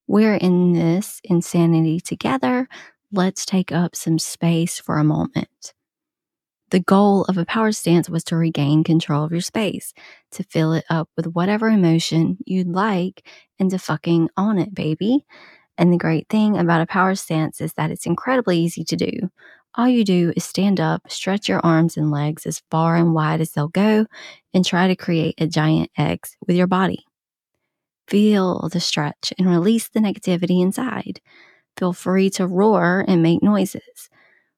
we're 0.07 0.35
in 0.35 0.71
this 0.71 1.19
insanity 1.25 1.99
together. 1.99 2.69
Let's 3.11 3.45
take 3.45 3.73
up 3.73 3.97
some 3.97 4.17
space 4.17 4.79
for 4.79 4.97
a 4.97 5.03
moment. 5.03 5.73
The 6.75 6.81
goal 6.81 7.23
of 7.29 7.37
a 7.37 7.45
power 7.45 7.71
stance 7.71 8.09
was 8.09 8.25
to 8.25 8.35
regain 8.35 8.83
control 8.83 9.23
of 9.23 9.31
your 9.31 9.39
space, 9.39 9.93
to 10.31 10.43
fill 10.43 10.73
it 10.73 10.83
up 10.89 11.07
with 11.15 11.27
whatever 11.27 11.69
emotion 11.69 12.37
you'd 12.45 12.67
like, 12.67 13.25
and 13.57 13.71
to 13.71 13.79
fucking 13.79 14.27
own 14.35 14.59
it, 14.59 14.75
baby. 14.75 15.25
And 15.77 15.93
the 15.93 15.97
great 15.97 16.27
thing 16.27 16.57
about 16.57 16.81
a 16.81 16.85
power 16.85 17.15
stance 17.15 17.61
is 17.61 17.71
that 17.75 17.91
it's 17.91 18.05
incredibly 18.05 18.59
easy 18.59 18.83
to 18.83 18.97
do. 18.97 19.11
All 19.75 19.87
you 19.87 20.03
do 20.03 20.33
is 20.35 20.43
stand 20.43 20.81
up, 20.81 21.09
stretch 21.09 21.47
your 21.47 21.61
arms 21.61 21.95
and 21.95 22.11
legs 22.11 22.45
as 22.45 22.61
far 22.69 22.97
and 22.97 23.13
wide 23.13 23.39
as 23.39 23.51
they'll 23.51 23.69
go, 23.69 24.05
and 24.53 24.65
try 24.65 24.89
to 24.89 24.97
create 24.97 25.35
a 25.37 25.47
giant 25.47 25.91
X 25.97 26.35
with 26.45 26.57
your 26.57 26.67
body. 26.67 27.05
Feel 28.09 28.67
the 28.67 28.81
stretch 28.81 29.31
and 29.39 29.47
release 29.47 29.87
the 29.87 30.01
negativity 30.01 30.61
inside. 30.61 31.21
Feel 31.77 31.93
free 31.93 32.29
to 32.31 32.45
roar 32.45 33.05
and 33.07 33.23
make 33.23 33.41
noises. 33.41 34.09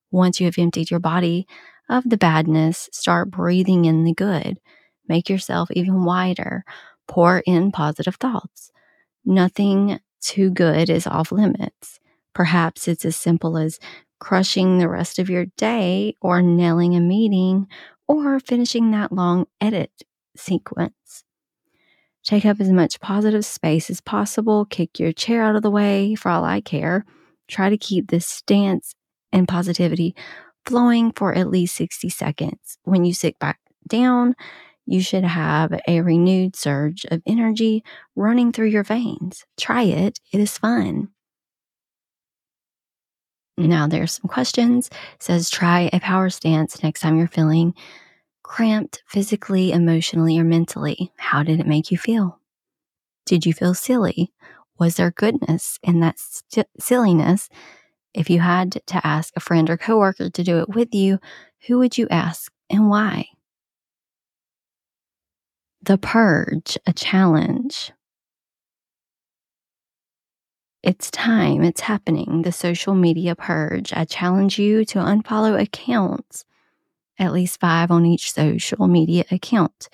Once 0.09 0.39
you 0.39 0.47
have 0.47 0.57
emptied 0.57 0.89
your 0.89 0.99
body 0.99 1.45
of 1.89 2.09
the 2.09 2.17
badness, 2.17 2.89
start 2.91 3.31
breathing 3.31 3.85
in 3.85 4.03
the 4.03 4.13
good. 4.13 4.59
Make 5.07 5.29
yourself 5.29 5.69
even 5.71 6.03
wider. 6.03 6.63
Pour 7.07 7.41
in 7.45 7.71
positive 7.71 8.15
thoughts. 8.15 8.71
Nothing 9.23 9.99
too 10.21 10.49
good 10.49 10.89
is 10.89 11.07
off 11.07 11.31
limits. 11.31 11.99
Perhaps 12.33 12.87
it's 12.87 13.05
as 13.05 13.15
simple 13.15 13.57
as 13.57 13.79
crushing 14.19 14.77
the 14.77 14.89
rest 14.89 15.19
of 15.19 15.29
your 15.29 15.45
day 15.57 16.15
or 16.21 16.41
nailing 16.41 16.95
a 16.95 16.99
meeting 16.99 17.67
or 18.07 18.39
finishing 18.39 18.91
that 18.91 19.11
long 19.11 19.45
edit 19.61 19.91
sequence. 20.35 21.23
Take 22.23 22.45
up 22.45 22.59
as 22.59 22.69
much 22.71 22.99
positive 22.99 23.45
space 23.45 23.89
as 23.89 24.01
possible. 24.01 24.65
Kick 24.65 24.99
your 24.99 25.13
chair 25.13 25.43
out 25.43 25.55
of 25.55 25.61
the 25.61 25.71
way 25.71 26.13
for 26.15 26.29
all 26.29 26.43
I 26.43 26.59
care. 26.59 27.05
Try 27.47 27.69
to 27.69 27.77
keep 27.77 28.09
this 28.09 28.25
stance 28.25 28.93
and 29.31 29.47
positivity 29.47 30.13
flowing 30.67 31.11
for 31.13 31.33
at 31.33 31.49
least 31.49 31.75
60 31.75 32.09
seconds. 32.09 32.77
When 32.83 33.05
you 33.05 33.13
sit 33.13 33.39
back 33.39 33.59
down, 33.87 34.35
you 34.85 35.01
should 35.01 35.23
have 35.23 35.79
a 35.87 36.01
renewed 36.01 36.55
surge 36.55 37.05
of 37.11 37.21
energy 37.25 37.83
running 38.15 38.51
through 38.51 38.67
your 38.67 38.83
veins. 38.83 39.45
Try 39.57 39.83
it, 39.83 40.19
it 40.31 40.39
is 40.39 40.57
fun. 40.57 41.09
Now 43.57 43.87
there's 43.87 44.13
some 44.13 44.29
questions. 44.29 44.87
It 45.15 45.23
says 45.23 45.49
try 45.49 45.89
a 45.91 45.99
power 45.99 46.29
stance 46.29 46.83
next 46.83 46.99
time 47.01 47.17
you're 47.17 47.27
feeling 47.27 47.73
cramped 48.43 49.03
physically, 49.07 49.71
emotionally, 49.71 50.39
or 50.39 50.43
mentally. 50.43 51.11
How 51.17 51.43
did 51.43 51.59
it 51.59 51.67
make 51.67 51.91
you 51.91 51.97
feel? 51.97 52.39
Did 53.25 53.45
you 53.45 53.53
feel 53.53 53.73
silly? 53.73 54.33
Was 54.79 54.95
there 54.95 55.11
goodness 55.11 55.79
in 55.83 55.99
that 56.01 56.19
st- 56.19 56.67
silliness 56.79 57.49
if 58.13 58.29
you 58.29 58.39
had 58.39 58.81
to 58.87 59.07
ask 59.07 59.33
a 59.35 59.39
friend 59.39 59.69
or 59.69 59.77
coworker 59.77 60.29
to 60.29 60.43
do 60.43 60.59
it 60.59 60.69
with 60.69 60.93
you, 60.93 61.19
who 61.67 61.77
would 61.79 61.97
you 61.97 62.07
ask 62.09 62.51
and 62.69 62.89
why? 62.89 63.27
The 65.81 65.97
Purge, 65.97 66.77
a 66.85 66.93
challenge. 66.93 67.91
It's 70.83 71.11
time, 71.11 71.63
it's 71.63 71.81
happening. 71.81 72.43
The 72.43 72.51
social 72.51 72.95
media 72.95 73.35
purge. 73.35 73.93
I 73.93 74.05
challenge 74.05 74.57
you 74.59 74.85
to 74.85 74.99
unfollow 74.99 75.59
accounts, 75.59 76.45
at 77.19 77.33
least 77.33 77.59
five 77.59 77.91
on 77.91 78.05
each 78.05 78.31
social 78.31 78.87
media 78.87 79.25
account 79.31 79.89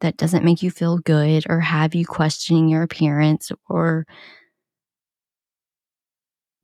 that 0.00 0.16
doesn't 0.16 0.44
make 0.44 0.62
you 0.62 0.70
feel 0.70 0.98
good 0.98 1.44
or 1.48 1.60
have 1.60 1.94
you 1.94 2.04
questioning 2.04 2.68
your 2.68 2.82
appearance 2.82 3.50
or 3.68 4.06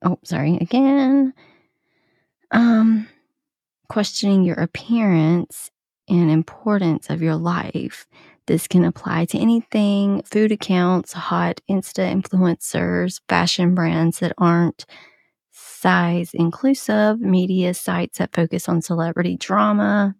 oh, 0.03 0.19
sorry, 0.23 0.57
again. 0.57 1.33
Um, 2.51 3.07
questioning 3.87 4.43
your 4.43 4.55
appearance 4.55 5.71
and 6.07 6.31
importance 6.31 7.09
of 7.09 7.21
your 7.21 7.35
life. 7.35 8.07
This 8.47 8.67
can 8.67 8.83
apply 8.83 9.25
to 9.25 9.37
anything 9.37 10.23
food 10.23 10.51
accounts, 10.51 11.13
hot 11.13 11.61
Insta 11.69 12.11
influencers, 12.11 13.21
fashion 13.29 13.75
brands 13.75 14.19
that 14.19 14.33
aren't 14.37 14.85
size 15.51 16.31
inclusive, 16.33 17.19
media 17.19 17.73
sites 17.73 18.17
that 18.17 18.33
focus 18.33 18.67
on 18.67 18.81
celebrity 18.81 19.37
drama, 19.37 20.15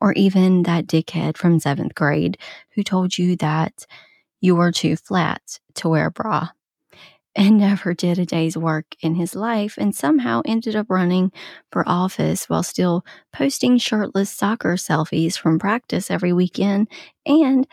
or 0.00 0.12
even 0.14 0.64
that 0.64 0.86
dickhead 0.86 1.36
from 1.36 1.60
seventh 1.60 1.94
grade 1.94 2.38
who 2.74 2.82
told 2.82 3.16
you 3.16 3.36
that 3.36 3.86
you 4.40 4.56
were 4.56 4.72
too 4.72 4.96
flat 4.96 5.60
to 5.74 5.88
wear 5.88 6.06
a 6.06 6.10
bra 6.10 6.48
and 7.36 7.58
never 7.58 7.94
did 7.94 8.18
a 8.18 8.26
day's 8.26 8.56
work 8.56 8.86
in 9.00 9.14
his 9.14 9.34
life 9.34 9.76
and 9.78 9.94
somehow 9.94 10.42
ended 10.44 10.74
up 10.74 10.86
running 10.90 11.30
for 11.70 11.88
office 11.88 12.48
while 12.48 12.62
still 12.62 13.04
posting 13.32 13.78
shirtless 13.78 14.30
soccer 14.30 14.74
selfies 14.74 15.38
from 15.38 15.58
practice 15.58 16.10
every 16.10 16.32
weekend 16.32 16.88
and 17.24 17.66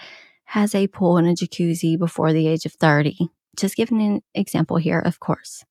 has 0.45 0.75
a 0.75 0.87
pool 0.87 1.17
and 1.17 1.27
a 1.27 1.33
jacuzzi 1.33 1.97
before 1.97 2.31
the 2.31 2.47
age 2.47 2.65
of 2.65 2.73
30. 2.73 3.29
Just 3.57 3.75
giving 3.75 4.01
an 4.01 4.21
example 4.35 4.77
here, 4.77 4.99
of 4.99 5.19
course. 5.19 5.65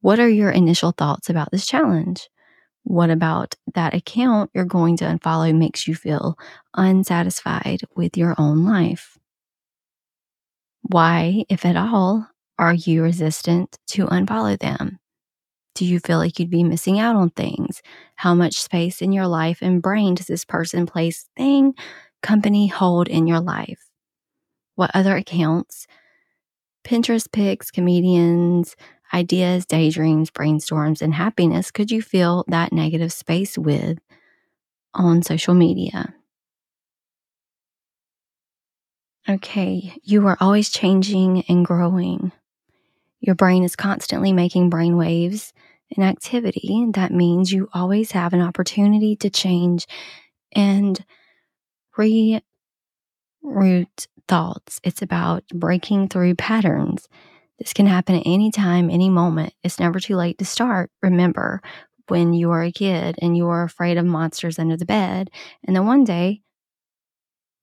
What 0.00 0.18
are 0.18 0.28
your 0.28 0.50
initial 0.50 0.92
thoughts 0.92 1.28
about 1.28 1.50
this 1.50 1.66
challenge? 1.66 2.28
What 2.84 3.10
about 3.10 3.54
that 3.74 3.94
account 3.94 4.50
you're 4.54 4.64
going 4.64 4.96
to 4.98 5.04
unfollow 5.04 5.54
makes 5.56 5.86
you 5.86 5.94
feel 5.94 6.38
unsatisfied 6.74 7.82
with 7.94 8.16
your 8.16 8.34
own 8.38 8.64
life? 8.64 9.18
Why, 10.82 11.44
if 11.50 11.66
at 11.66 11.76
all, 11.76 12.28
are 12.58 12.74
you 12.74 13.02
resistant 13.02 13.78
to 13.88 14.06
unfollow 14.06 14.58
them? 14.58 14.98
Do 15.74 15.86
you 15.86 16.00
feel 16.00 16.18
like 16.18 16.38
you'd 16.38 16.50
be 16.50 16.64
missing 16.64 16.98
out 16.98 17.16
on 17.16 17.30
things? 17.30 17.82
How 18.16 18.34
much 18.34 18.60
space 18.60 19.02
in 19.02 19.12
your 19.12 19.26
life 19.28 19.58
and 19.62 19.82
brain 19.82 20.14
does 20.16 20.26
this 20.26 20.44
person, 20.44 20.86
place, 20.86 21.28
thing, 21.36 21.74
company 22.22 22.68
hold 22.68 23.08
in 23.08 23.26
your 23.26 23.40
life? 23.40 23.80
What 24.76 24.90
other 24.94 25.16
accounts, 25.16 25.86
Pinterest 26.84 27.30
pics, 27.30 27.70
comedians, 27.70 28.74
ideas, 29.12 29.66
daydreams, 29.66 30.30
brainstorms, 30.30 31.02
and 31.02 31.14
happiness 31.14 31.70
could 31.70 31.90
you 31.90 32.02
fill 32.02 32.44
that 32.48 32.72
negative 32.72 33.12
space 33.12 33.56
with 33.58 33.98
on 34.94 35.22
social 35.22 35.54
media? 35.54 36.14
Okay, 39.28 39.94
you 40.02 40.26
are 40.26 40.36
always 40.40 40.68
changing 40.70 41.42
and 41.48 41.64
growing. 41.64 42.32
Your 43.20 43.34
brain 43.34 43.64
is 43.64 43.76
constantly 43.76 44.32
making 44.32 44.70
brain 44.70 44.96
waves 44.96 45.52
and 45.96 46.04
activity. 46.04 46.86
That 46.92 47.12
means 47.12 47.52
you 47.52 47.68
always 47.72 48.12
have 48.12 48.32
an 48.32 48.40
opportunity 48.40 49.16
to 49.16 49.30
change 49.30 49.86
and 50.54 51.04
reroute 51.98 52.40
thoughts. 54.28 54.80
It's 54.84 55.02
about 55.02 55.44
breaking 55.52 56.08
through 56.08 56.34
patterns 56.36 57.08
this 57.58 57.72
can 57.72 57.86
happen 57.86 58.14
at 58.14 58.22
any 58.24 58.50
time, 58.50 58.88
any 58.88 59.10
moment. 59.10 59.52
It's 59.64 59.80
never 59.80 59.98
too 59.98 60.16
late 60.16 60.38
to 60.38 60.44
start. 60.44 60.90
Remember 61.02 61.60
when 62.06 62.32
you 62.32 62.48
were 62.48 62.62
a 62.62 62.72
kid 62.72 63.16
and 63.20 63.36
you 63.36 63.44
were 63.44 63.62
afraid 63.62 63.98
of 63.98 64.06
monsters 64.06 64.58
under 64.58 64.76
the 64.76 64.86
bed, 64.86 65.30
and 65.64 65.74
then 65.74 65.84
one 65.84 66.04
day 66.04 66.42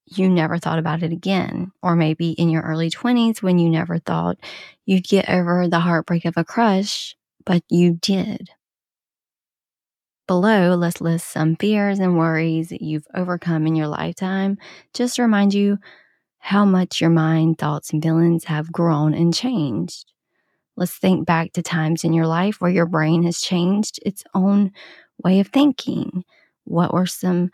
you 0.06 0.30
never 0.30 0.58
thought 0.58 0.80
about 0.80 1.04
it 1.04 1.12
again. 1.12 1.72
Or 1.82 1.96
maybe 1.96 2.32
in 2.32 2.50
your 2.50 2.62
early 2.62 2.90
20s 2.90 3.42
when 3.42 3.60
you 3.60 3.70
never 3.70 4.00
thought 4.00 4.38
you'd 4.86 5.08
get 5.08 5.30
over 5.30 5.68
the 5.68 5.80
heartbreak 5.80 6.26
of 6.26 6.38
a 6.38 6.44
crush, 6.44 7.16
but 7.46 7.64
you 7.70 7.98
did. 8.02 8.50
Below, 10.28 10.76
let's 10.76 11.02
list 11.02 11.32
some 11.32 11.56
fears 11.56 12.00
and 12.00 12.18
worries 12.18 12.70
that 12.70 12.82
you've 12.82 13.06
overcome 13.14 13.68
in 13.68 13.76
your 13.76 13.88
lifetime 13.88 14.58
just 14.94 15.16
to 15.16 15.22
remind 15.22 15.54
you 15.54 15.78
how 16.40 16.66
much 16.66 17.00
your 17.02 17.12
mind, 17.12 17.58
thoughts, 17.58 17.92
and 17.92 18.02
feelings 18.02 18.46
have 18.46 18.72
grown 18.72 19.14
and 19.14 19.34
changed. 19.34 20.12
Let's 20.76 20.98
think 20.98 21.26
back 21.26 21.54
to 21.54 21.62
times 21.62 22.04
in 22.04 22.14
your 22.14 22.28
life 22.28 22.60
where 22.60 22.72
your 22.72 22.86
brain 22.86 23.24
has 23.24 23.40
changed 23.40 24.00
its 24.06 24.24
own 24.34 24.72
way 25.24 25.40
of 25.40 25.48
thinking. 25.48 26.24
What 26.66 26.94
were 26.94 27.06
some 27.06 27.52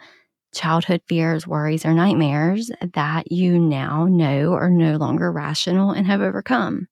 childhood 0.54 1.02
fears, 1.08 1.48
worries, 1.48 1.86
or 1.86 1.94
nightmares 1.94 2.72
that 2.94 3.32
you 3.32 3.58
now 3.60 4.06
know 4.06 4.54
are 4.54 4.70
no 4.70 4.98
longer 4.98 5.32
rational 5.32 5.92
and 5.92 6.08
have 6.08 6.22
overcome? 6.22 6.88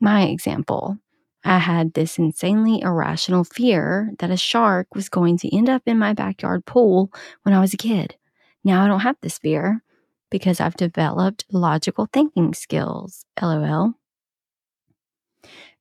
My 0.00 0.24
example 0.24 0.98
I 1.44 1.58
had 1.58 1.92
this 1.92 2.18
insanely 2.18 2.80
irrational 2.80 3.44
fear 3.44 4.10
that 4.18 4.30
a 4.30 4.36
shark 4.36 4.94
was 4.94 5.10
going 5.10 5.36
to 5.38 5.54
end 5.54 5.68
up 5.68 5.82
in 5.84 5.98
my 5.98 6.14
backyard 6.14 6.64
pool 6.64 7.12
when 7.42 7.54
I 7.54 7.60
was 7.60 7.74
a 7.74 7.78
kid. 7.78 8.16
Now 8.64 8.82
I 8.82 8.88
don't 8.88 9.00
have 9.00 9.16
this 9.20 9.38
fear 9.38 9.82
because 10.30 10.58
I've 10.58 10.76
developed 10.76 11.44
logical 11.52 12.08
thinking 12.12 12.54
skills. 12.54 13.26
LOL. 13.40 13.92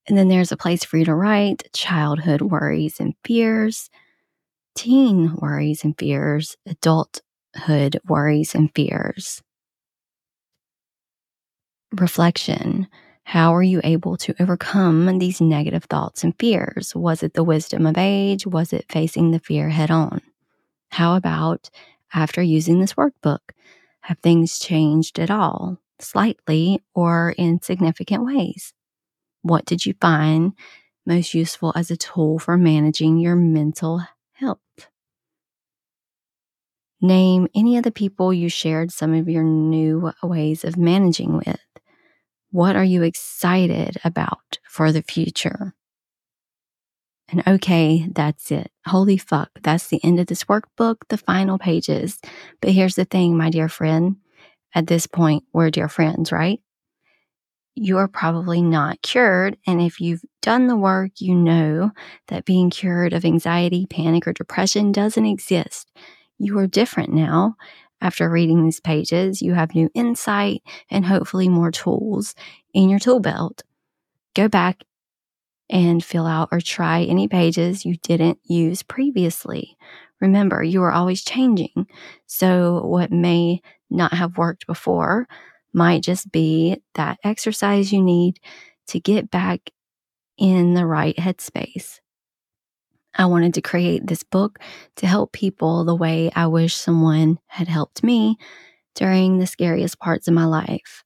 And 0.08 0.18
then 0.18 0.28
there's 0.28 0.52
a 0.52 0.58
place 0.58 0.84
for 0.84 0.98
you 0.98 1.06
to 1.06 1.16
write 1.16 1.64
childhood 1.74 2.42
worries 2.42 3.00
and 3.00 3.14
fears, 3.24 3.90
teen 4.76 5.36
worries 5.36 5.84
and 5.84 5.98
fears, 5.98 6.58
adulthood 6.66 8.00
worries 8.08 8.56
and 8.56 8.74
fears. 8.74 9.42
Reflection. 11.92 12.88
How 13.26 13.56
are 13.56 13.64
you 13.64 13.80
able 13.84 14.18
to 14.18 14.36
overcome 14.40 15.20
these 15.20 15.40
negative 15.40 15.86
thoughts 15.86 16.24
and 16.24 16.38
fears? 16.38 16.94
Was 16.96 17.24
it 17.24 17.34
the 17.34 17.44
wisdom 17.44 17.86
of 17.86 17.98
age? 17.98 18.46
Was 18.46 18.74
it 18.74 18.92
facing 18.92 19.32
the 19.32 19.40
fear 19.40 19.70
head 19.70 19.92
on? 19.92 20.22
How 20.90 21.16
about 21.16 21.70
after 22.14 22.42
using 22.42 22.80
this 22.80 22.94
workbook? 22.94 23.40
Have 24.02 24.20
things 24.20 24.60
changed 24.60 25.20
at 25.20 25.32
all, 25.32 25.80
slightly, 26.00 26.82
or 26.94 27.34
in 27.38 27.62
significant 27.62 28.26
ways? 28.26 28.74
What 29.42 29.66
did 29.66 29.86
you 29.86 29.94
find 30.02 30.54
most 31.06 31.34
useful 31.34 31.74
as 31.76 31.92
a 31.92 31.98
tool 31.98 32.40
for 32.40 32.58
managing 32.58 33.18
your 33.20 33.36
mental 33.36 34.02
health? 34.44 34.60
Name 37.02 37.48
any 37.54 37.78
of 37.78 37.84
the 37.84 37.92
people 37.92 38.34
you 38.34 38.48
shared 38.50 38.92
some 38.92 39.14
of 39.14 39.28
your 39.28 39.44
new 39.44 40.12
ways 40.22 40.64
of 40.64 40.78
managing 40.78 41.36
with. 41.36 41.60
What 42.52 42.76
are 42.76 42.84
you 42.84 43.04
excited 43.04 43.98
about 44.04 44.60
for 44.70 44.92
the 44.92 45.02
future? 45.02 45.74
And 47.30 47.44
okay, 47.48 48.08
that's 48.14 48.52
it. 48.52 48.72
Holy 48.86 49.18
fuck, 49.18 49.50
that's 49.64 49.88
the 49.88 50.04
end 50.04 50.20
of 50.20 50.28
this 50.28 50.44
workbook, 50.44 50.98
the 51.10 51.18
final 51.18 51.58
pages. 51.58 52.20
But 52.62 52.72
here's 52.72 52.96
the 52.96 53.06
thing, 53.06 53.36
my 53.36 53.50
dear 53.50 53.70
friend. 53.70 54.18
At 54.76 54.88
this 54.88 55.08
point, 55.08 55.44
we're 55.52 55.72
dear 55.72 55.90
friends, 55.90 56.32
right? 56.32 56.60
You 57.76 57.98
are 57.98 58.08
probably 58.08 58.62
not 58.62 59.02
cured. 59.02 59.58
And 59.66 59.82
if 59.82 60.00
you've 60.00 60.24
done 60.42 60.68
the 60.68 60.78
work, 60.78 61.12
you 61.20 61.34
know 61.34 61.92
that 62.28 62.46
being 62.46 62.70
cured 62.70 63.14
of 63.14 63.26
anxiety, 63.26 63.88
panic, 63.90 64.28
or 64.28 64.34
depression 64.34 64.92
doesn't 64.92 65.26
exist. 65.26 65.92
You 66.38 66.58
are 66.60 66.68
different 66.68 67.14
now. 67.14 67.56
After 68.00 68.30
reading 68.30 68.64
these 68.64 68.82
pages, 68.82 69.42
you 69.42 69.54
have 69.54 69.74
new 69.74 69.90
insight 69.96 70.62
and 70.92 71.06
hopefully 71.06 71.48
more 71.48 71.72
tools 71.72 72.36
in 72.74 72.90
your 72.90 73.00
tool 73.00 73.22
belt. 73.22 73.64
Go 74.36 74.48
back 74.50 74.84
and 75.70 76.04
fill 76.04 76.28
out 76.28 76.50
or 76.52 76.60
try 76.60 77.04
any 77.04 77.28
pages 77.28 77.86
you 77.86 77.96
didn't 77.98 78.40
use 78.44 78.84
previously. 78.84 79.78
Remember, 80.20 80.62
you 80.62 80.84
are 80.84 80.92
always 80.92 81.24
changing. 81.24 81.88
So, 82.28 82.86
what 82.86 83.12
may 83.12 83.62
not 83.90 84.14
have 84.14 84.38
worked 84.38 84.68
before 84.68 85.28
might 85.74 86.04
just 86.04 86.32
be 86.32 86.82
that 86.96 87.20
exercise 87.24 87.92
you 87.92 88.02
need 88.02 88.40
to 88.88 89.00
get 89.00 89.32
back 89.32 89.70
in 90.38 90.74
the 90.74 90.86
right 90.86 91.16
headspace. 91.18 92.00
I 93.16 93.26
wanted 93.26 93.54
to 93.56 93.62
create 93.62 94.08
this 94.08 94.24
book 94.24 94.60
to 94.98 95.08
help 95.08 95.32
people 95.34 95.86
the 95.86 95.96
way 95.96 96.32
I 96.36 96.48
wish 96.48 96.74
someone 96.74 97.40
had 97.48 97.68
helped 97.68 98.04
me 98.04 98.38
during 98.96 99.38
the 99.38 99.48
scariest 99.48 100.00
parts 100.00 100.28
of 100.28 100.34
my 100.34 100.46
life. 100.46 101.04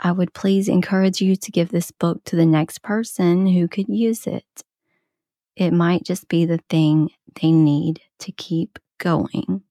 I 0.00 0.12
would 0.12 0.34
please 0.34 0.68
encourage 0.68 1.20
you 1.20 1.34
to 1.36 1.50
give 1.50 1.70
this 1.70 1.90
book 1.90 2.22
to 2.24 2.36
the 2.36 2.46
next 2.46 2.82
person 2.82 3.46
who 3.46 3.68
could 3.68 3.88
use 3.88 4.26
it. 4.26 4.44
It 5.56 5.72
might 5.72 6.04
just 6.04 6.28
be 6.28 6.44
the 6.46 6.60
thing 6.68 7.10
they 7.40 7.52
need 7.52 8.00
to 8.20 8.32
keep 8.32 8.78
going. 8.98 9.62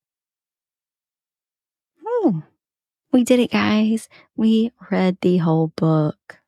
Oh, 2.05 2.43
we 3.13 3.23
did 3.23 3.39
it, 3.39 3.51
guys. 3.51 4.09
We 4.35 4.71
read 4.91 5.17
the 5.21 5.37
whole 5.37 5.67
book. 5.67 6.39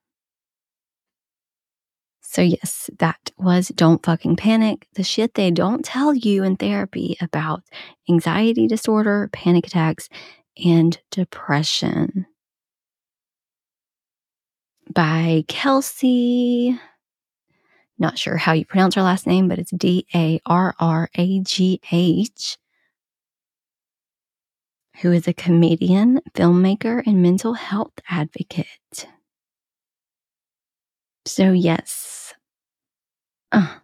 So, 2.21 2.41
yes, 2.41 2.89
that 2.99 3.31
was 3.37 3.69
Don't 3.69 4.05
Fucking 4.05 4.35
Panic, 4.35 4.87
the 4.95 5.03
shit 5.03 5.35
they 5.35 5.51
don't 5.51 5.85
tell 5.85 6.13
you 6.13 6.43
in 6.43 6.57
therapy 6.57 7.15
about 7.21 7.63
anxiety 8.09 8.67
disorder, 8.67 9.29
panic 9.31 9.67
attacks, 9.67 10.09
and 10.63 10.99
depression 11.11 12.25
by 14.91 15.45
Kelsey. 15.47 16.77
Not 17.97 18.17
sure 18.17 18.35
how 18.35 18.51
you 18.51 18.65
pronounce 18.65 18.95
her 18.95 19.01
last 19.01 19.25
name, 19.25 19.47
but 19.47 19.59
it's 19.59 19.71
D 19.71 20.05
A 20.13 20.41
R 20.45 20.75
R 20.79 21.09
A 21.15 21.39
G 21.39 21.79
H, 21.89 22.57
who 25.01 25.11
is 25.11 25.27
a 25.27 25.33
comedian, 25.33 26.21
filmmaker, 26.33 27.05
and 27.05 27.21
mental 27.21 27.53
health 27.53 27.93
advocate. 28.09 29.07
So, 31.25 31.51
yes. 31.51 32.33
Uh, 33.51 33.75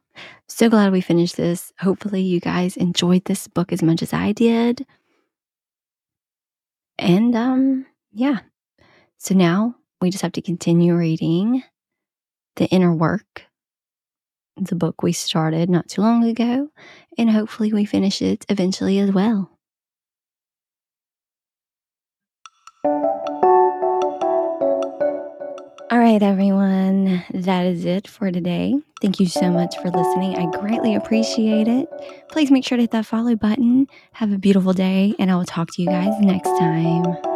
so 0.47 0.69
glad 0.69 0.91
we 0.91 1.01
finished 1.01 1.37
this. 1.37 1.73
Hopefully, 1.79 2.21
you 2.21 2.39
guys 2.39 2.77
enjoyed 2.77 3.25
this 3.25 3.47
book 3.47 3.71
as 3.71 3.81
much 3.81 4.01
as 4.01 4.13
I 4.13 4.31
did. 4.31 4.85
And, 6.99 7.35
um, 7.35 7.85
yeah. 8.13 8.39
So 9.17 9.33
now 9.35 9.75
we 10.01 10.09
just 10.09 10.21
have 10.21 10.33
to 10.33 10.41
continue 10.41 10.95
reading 10.95 11.63
The 12.55 12.65
Inner 12.67 12.93
Work, 12.93 13.45
the 14.57 14.75
book 14.75 15.01
we 15.01 15.13
started 15.13 15.69
not 15.69 15.87
too 15.87 16.01
long 16.01 16.23
ago, 16.23 16.69
and 17.17 17.29
hopefully 17.29 17.73
we 17.73 17.85
finish 17.85 18.21
it 18.21 18.45
eventually 18.49 18.99
as 18.99 19.11
well. 19.11 19.49
All 25.91 25.99
right, 25.99 26.23
everyone. 26.23 27.21
That 27.33 27.65
is 27.65 27.83
it 27.83 28.07
for 28.07 28.31
today. 28.31 28.75
Thank 29.01 29.19
you 29.19 29.25
so 29.25 29.51
much 29.51 29.75
for 29.77 29.89
listening. 29.89 30.37
I 30.37 30.49
greatly 30.57 30.95
appreciate 30.95 31.67
it. 31.67 31.89
Please 32.31 32.49
make 32.49 32.65
sure 32.65 32.77
to 32.77 32.83
hit 32.83 32.91
that 32.91 33.05
follow 33.05 33.35
button. 33.35 33.87
Have 34.13 34.31
a 34.31 34.37
beautiful 34.37 34.71
day, 34.71 35.13
and 35.19 35.29
I 35.29 35.35
will 35.35 35.43
talk 35.43 35.69
to 35.73 35.81
you 35.81 35.89
guys 35.89 36.13
next 36.21 36.47
time. 36.47 37.30